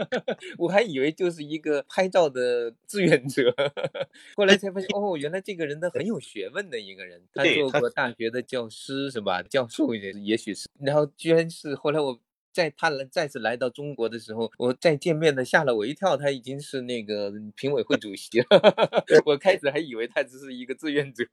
[0.58, 3.54] 我还以为就是一个拍照的志愿者，
[4.36, 9.42] 后来才发现哦，原来这个人他很有学问的一个人，他做过大学的教师是吧？
[9.42, 12.18] 教授也也许是，然后居然是后来我。
[12.54, 18.46] 在他来再次来到中国的时候，我再见面的吓了我一跳，他已经是那个评委会主席了。
[19.26, 21.24] 我开始还以为他只是一个志愿者。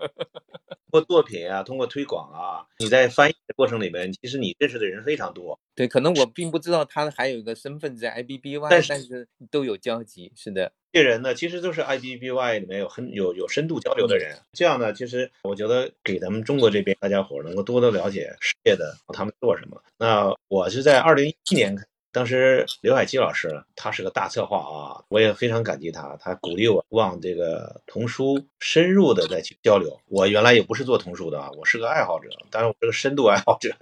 [0.91, 5.57] 通过作品啊，通过推广啊，你在翻译的过程里面，其实你认识的人非常多。
[5.81, 10.31] 对，可能我并不知道他还有一个身份在 IBBY，但是都有交集。
[10.35, 10.71] 是的。
[10.91, 14.37] 这些人呢，其实都是 IBBY 里面有很有有深度交流的人。
[14.53, 19.81] 这样呢，其实我觉得给咱们中国这边大家伙能够多多了解世界的他们做什么。
[19.97, 21.75] 那我是在二零一七年，
[22.11, 29.99] 当时刘海基老师他是个大策划啊，我也非常感激他，他鼓励我往这个童书深入的再去交流。
[30.09, 33.75] 我原来也不是做童书的啊，我是个爱好者，当然我是个深度爱好者。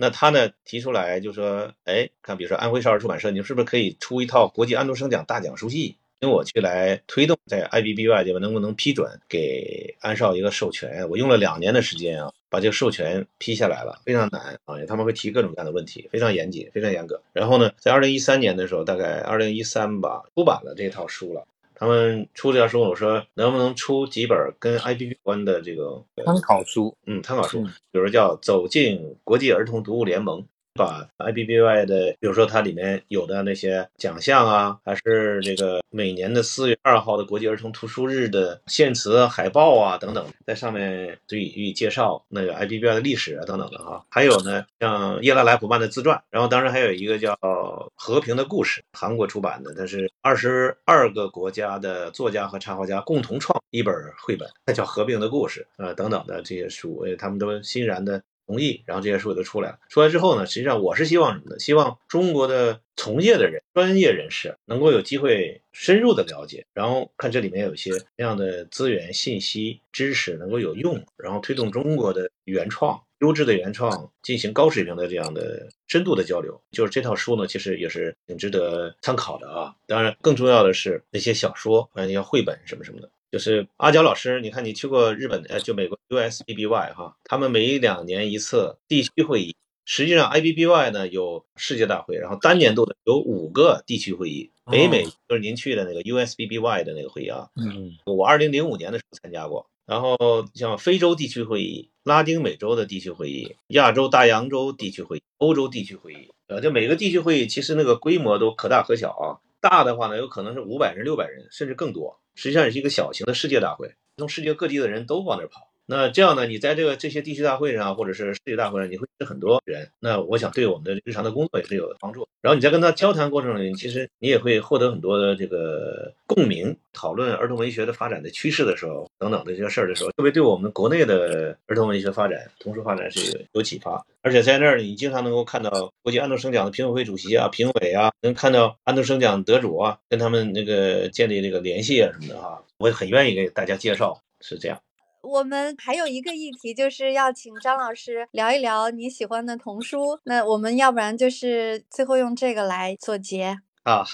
[0.00, 11.08] 那他呢提出来就说，哎，看，比如说安徽少儿出版社，你们是不是可以出一套国际安徒生奖大奖书系，请我去来推动，在 IBBY 这边能不能批准给安少一个授权？
[11.10, 17.20] 我用了两年的时间啊，把这个授权批下来了，非常难啊，他们会提各种各样的问题，非常严谨，非常严格。
[17.32, 21.44] 然后呢，在二零一三年的时候，大概二零一三吧，出版了这套书了。
[21.78, 26.96] 他们出这条书，我说能不能出几本跟 IBB 关的这个参考书？
[27.06, 27.62] 嗯，参考书，
[27.92, 30.40] 比如叫《走进国际儿童读物联盟》。
[30.78, 44.06] 把 IBBY 的，比如说它里面有的那些奖项啊，还是这个每年的四月二号的国际儿童图书日的献词海报啊等等，在上面对予以介绍那个 IBBY 的历史啊等等的哈。
[44.08, 47.34] 还有呢，像叶拉莱普曼的自传，然后当然还有一个叫
[47.96, 58.22] 《和平的故事》，韩国出版的，它是二十二个国家的作家和插画家共同创一本绘本，它叫《和平的故事》啊等等的这些书，他们都欣然的。
[58.48, 59.78] 同意，然后这些书也都出来了。
[59.90, 61.58] 出来之后呢，实际上我是希望什么呢？
[61.58, 76.58] 希望中国的从业的人、专业人士能够有机会深入的了解，然后看这里面有一些这样的资源、信息、知识能够有用，然后推动中国的原创、优质的原创进行高水平的这样的深度的交流。
[76.70, 79.74] 就是这套书呢，其实也是挺值得参考的啊。
[79.86, 83.10] 当然，更重要的是那些小说、那些绘本什么什么的。
[83.30, 89.54] 就是阿娇老师，你看你去过日本，呃，就美国 USBBY 哈，他们每两年一次地区会议。
[89.84, 94.50] 实际上 IBBY 呢有世界大会，然后单年度的有五个地区会议。
[94.70, 99.66] 北美就是您去的那个 USBBY 的那个会议啊，嗯，我二零零五年的时候参加过。
[99.86, 100.18] 然后
[100.52, 109.40] 像非洲地区会议、拉丁美洲的地区会议、亚洲大洋洲地区会议、欧洲地区会议，呃，就每个地区会议其实那个规模都可大可小啊。
[109.62, 112.20] 大的话呢，有可能是五百人、六百人，甚至更多。
[112.38, 115.67] 实际上也是一个小型的世界大会，从世界各地的人都往那儿跑。
[115.90, 116.46] 那这样呢？
[116.46, 119.88] 你在这个这些地区大会上，或者是世界大会上，你会认识很多人。
[120.00, 122.28] 那我想对我们的日常的工作也是有帮助。
[122.42, 126.76] 然后你在跟他交谈过程中，其实你也会获得很多的这个共鸣。
[126.92, 134.04] 讨论儿童文学的发展的趋势的时候，等等这些事儿的时候，特别对我们国内的儿童文学发展、童书发展是有启发。
[134.20, 142.62] 而且在那儿，你经常能够看到国际安徒生奖的评委会主席啊、评委啊，能看到安徒生奖得主啊，跟他们那个建立这个联系啊什么的哈。
[142.76, 144.78] 我也很愿意给大家介绍，是这样。
[145.22, 150.18] 我们还有一个议题，就是要请张老师聊一聊你喜欢的童书。
[150.24, 154.04] 那我们要不然就是最后用这个来做结啊。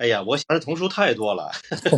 [0.00, 1.50] 哎呀，我喜欢的童书太多了，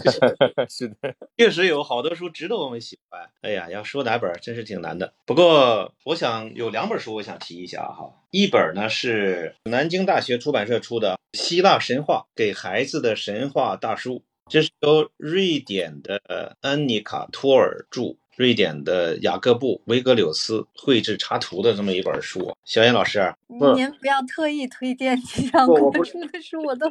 [0.68, 3.30] 是的，确实有好多书值得我们喜欢。
[3.42, 5.14] 哎呀，要说哪本真是挺难的。
[5.24, 8.12] 不过我想有两本书，我想提一下哈。
[8.32, 14.14] 一本呢是南京大学出版社出的《希腊神话给孩子的神话大书》。
[14.52, 16.20] 这是由瑞典的
[16.60, 22.54] 安妮卡·托尔著，瑞典的雅各布·维格柳斯绘制插图的这么一本书。
[22.66, 26.86] 小燕老师，您不要特意推荐这 样国出的书，我都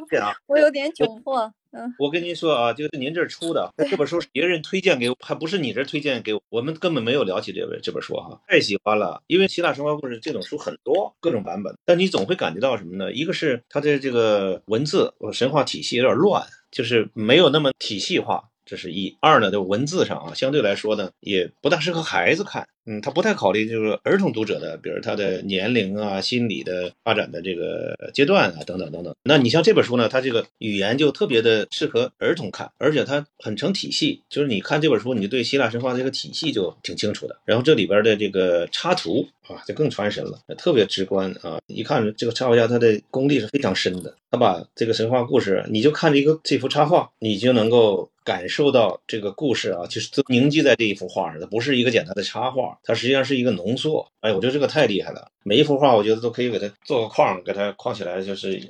[0.46, 1.54] 我有点窘迫。
[1.70, 9.22] 嗯，我跟您说啊，就是您这儿出的这本书是，别人推荐给我，还不是你这儿推荐给我，我们根本没有了解这本这本书哈，太喜欢了。
[9.28, 13.12] 因为希腊神话故事这种书很多，各种版本，但你总会感觉到什么呢？
[13.12, 16.44] 一个是它的这个文字神话体系有点乱。
[16.72, 19.16] 就是没有那么体系化，这是一。
[19.20, 22.66] 二呢，就文字上啊，相对来说呢，也不大适合孩子看。
[22.84, 29.14] 嗯，他不太考虑就是儿童读者的，比如他的年龄啊、心理的发展的这个阶段啊等等等等。
[29.22, 37.36] 那你像这本书呢，它这个语言就特别的适合儿童看，而且它很成体系，就是你看这本书，你就对希腊神话这个体系就挺清楚的。
[37.44, 41.60] 然后这里边的这个插图啊，就更传神了，特别直观啊！
[41.68, 48.10] 一看这个插画家他的功力是非常深的，他把这个神话故事，你就看这一个这幅插画，你就能够。
[48.24, 54.06] 感受到这个故事啊，就是都凝聚在这一幅画上，它不是一个简单的插画，它实际上是一个浓缩。
[54.20, 58.60] 哎，我觉得这个太厉害了，每一幅画我觉得都可以给它做个框，给它框起来，就是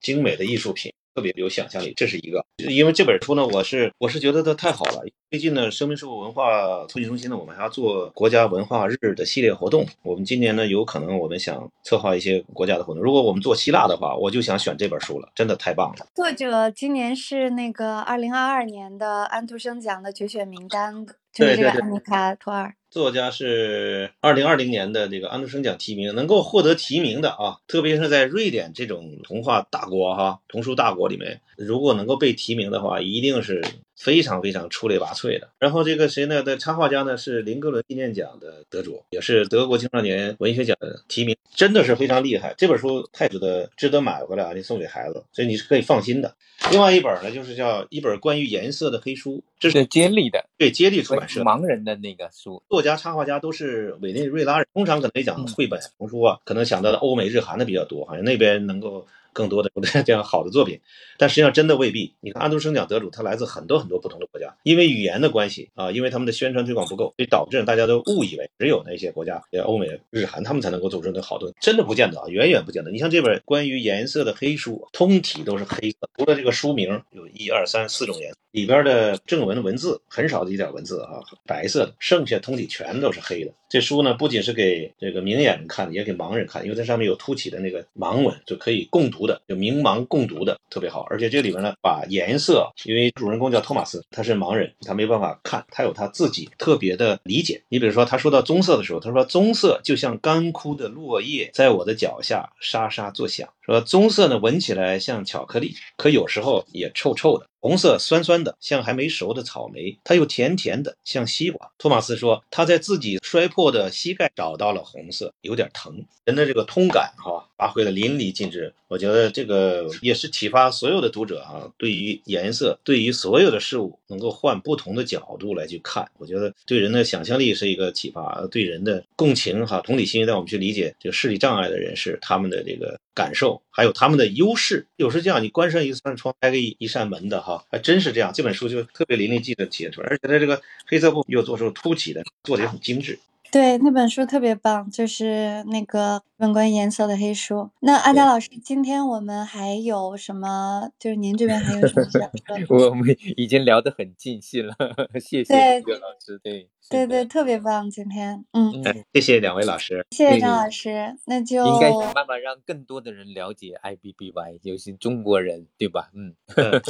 [0.00, 0.92] 精美的艺术品。
[1.14, 2.42] 特别有想象力，这是一个。
[2.70, 5.02] 因为这本书呢，我是我是觉得它太好了。
[5.30, 9.84] 最近呢，生命社会文化促进中心呢，我们还要做国家文化日的系列活动。
[10.02, 13.02] 我们今年呢，有可能我们想策划一些国家的活动。
[13.02, 16.06] 如果我们做希腊的话，我就想选这本书了，真的太棒了。
[16.14, 22.74] 作者今年是那个二零二二年的安徒生奖的决选名单，就是这个安妮卡·托尔。
[22.92, 33.64] 作家是二零二零年的这个安徒生奖提名，能够获得提名的啊，特别是在瑞典这种童话大国哈，童书大国里面，如果能够被提名的话，一定是。
[34.02, 35.48] 非常非常出类拔萃的。
[35.60, 36.42] 然后这个谁呢？
[36.42, 42.52] 的插画家呢是林格伦纪念奖的得主，也是德国青少年文学奖的提名，真的是非常厉害。
[42.58, 44.52] 这本书太值得值得买回来啊！
[44.54, 46.34] 你送给孩子，所以你是可以放心的。
[46.72, 54.66] 另外一本呢，就是叫一本关于颜色的黑书，这是接力的，对接力出版社盲人的那个书，作家插画家都是委内瑞拉人。
[54.74, 59.06] 通常可能讲绘本童书啊，可能想到的欧美日韩的比较多，好像那边能够。
[59.32, 59.70] 更多的
[60.04, 60.80] 这样好的作品，
[61.18, 62.14] 但实际上真的未必。
[62.20, 71.52] 你看安徒生奖得主，他来自很多很多不同的国家，因为语言的关系啊，因为他们的宣传推广不够，所以导致大家都误以为只有那些国家，欧美、日韩，他们才能够做出那好的。
[71.60, 72.90] 真的不见得啊，远远不见得。
[72.90, 83.52] 你像这本关于颜色的黑书，通体都是黑色，除了这个书名有一二三四种颜色，里边的正文的文字很少的一点文字啊，白色的，剩下通体全都是黑的。
[83.70, 91.06] 这书呢，不仅是给这个明眼人看的，也给盲人看，因为它上面有凸起的那个盲文，就可以共读的，就明盲共读的，特别好。
[91.10, 97.62] 而且这里边呢，把颜色，因为主人公叫托马斯，他是盲人，他没办法看，他有他自己特别的理解。
[97.68, 103.48] 你比如说，他说到棕色的时候，他说棕色就像干枯的落叶，在我的脚下沙沙作响。
[103.64, 107.46] 说棕色呢，闻起来像巧克力，可有时候也臭臭的。
[107.60, 111.70] 红色酸酸的，像还没熟的草莓；它又甜甜的，像西瓜。
[111.78, 116.04] 托马斯说，他在自己摔破的膝盖找到了红色，有点疼。
[116.24, 118.74] 人的这个通感，哈，发挥的淋漓尽致。
[118.88, 126.10] 我觉得这个也是启发所有的读者啊，对于颜色，对于所有的事物，能够换不同的角度来去看。
[126.18, 134.86] 我觉得对人的想象力是一个启发，对人的共情，哈，同理心，让我们去理解这个视力障碍的人士他们的这个感受，还有他们的优势。
[134.96, 137.64] 有时这样，你关上一扇窗，开个一一扇门的，哈。
[137.70, 143.18] 还真是这样，这本书就特别淋漓尽致体现出来，而且它这个黑色部又做出凸起的，做的也很精致。
[143.50, 147.68] 对，那本书特别棒，就是那个本关于颜色的黑书。
[147.80, 150.88] 那阿佳老师，今天我们还有什么？
[150.98, 152.30] 就是您这边还有什么想
[152.66, 152.88] 说？
[152.88, 154.74] 我们已经聊得很尽兴了，
[155.20, 156.40] 谢谢岳老师。
[156.42, 158.72] 对对对，特别棒，今天，嗯，
[159.14, 161.16] 谢谢两位老师，谢谢张老师。
[161.26, 166.10] 那就应该想办法让更多的人了解 I B B Y，尤其中国人，对吧？
[166.14, 166.34] 嗯。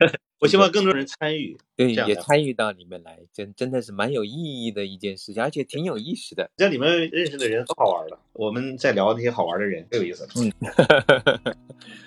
[0.40, 6.50] 我希望更多人参与， 对，也参与到里面来，真真的是蛮有意义的一件事情，而且挺有意思的。
[6.56, 10.26] 在里面认识的人都好玩的，我们在聊那些好玩的人，更有意思。
[10.36, 10.50] 嗯，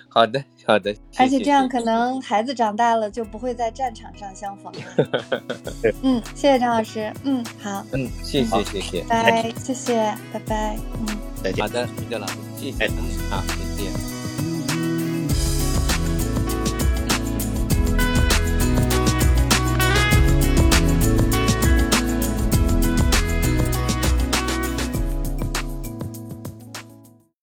[0.09, 0.95] 好的，好的。
[1.17, 5.93] 而且这样可能孩子长大了就不会在战场上相逢了。
[6.03, 7.11] 嗯，谢谢张老师。
[7.24, 7.84] 嗯，好。
[7.93, 9.03] 嗯，谢谢，谢谢。
[9.09, 10.78] 拜，谢谢，拜拜。
[10.99, 11.65] 嗯，再见。
[11.65, 12.88] 好的，李教老师，谢谢。
[13.30, 14.12] 好，再见。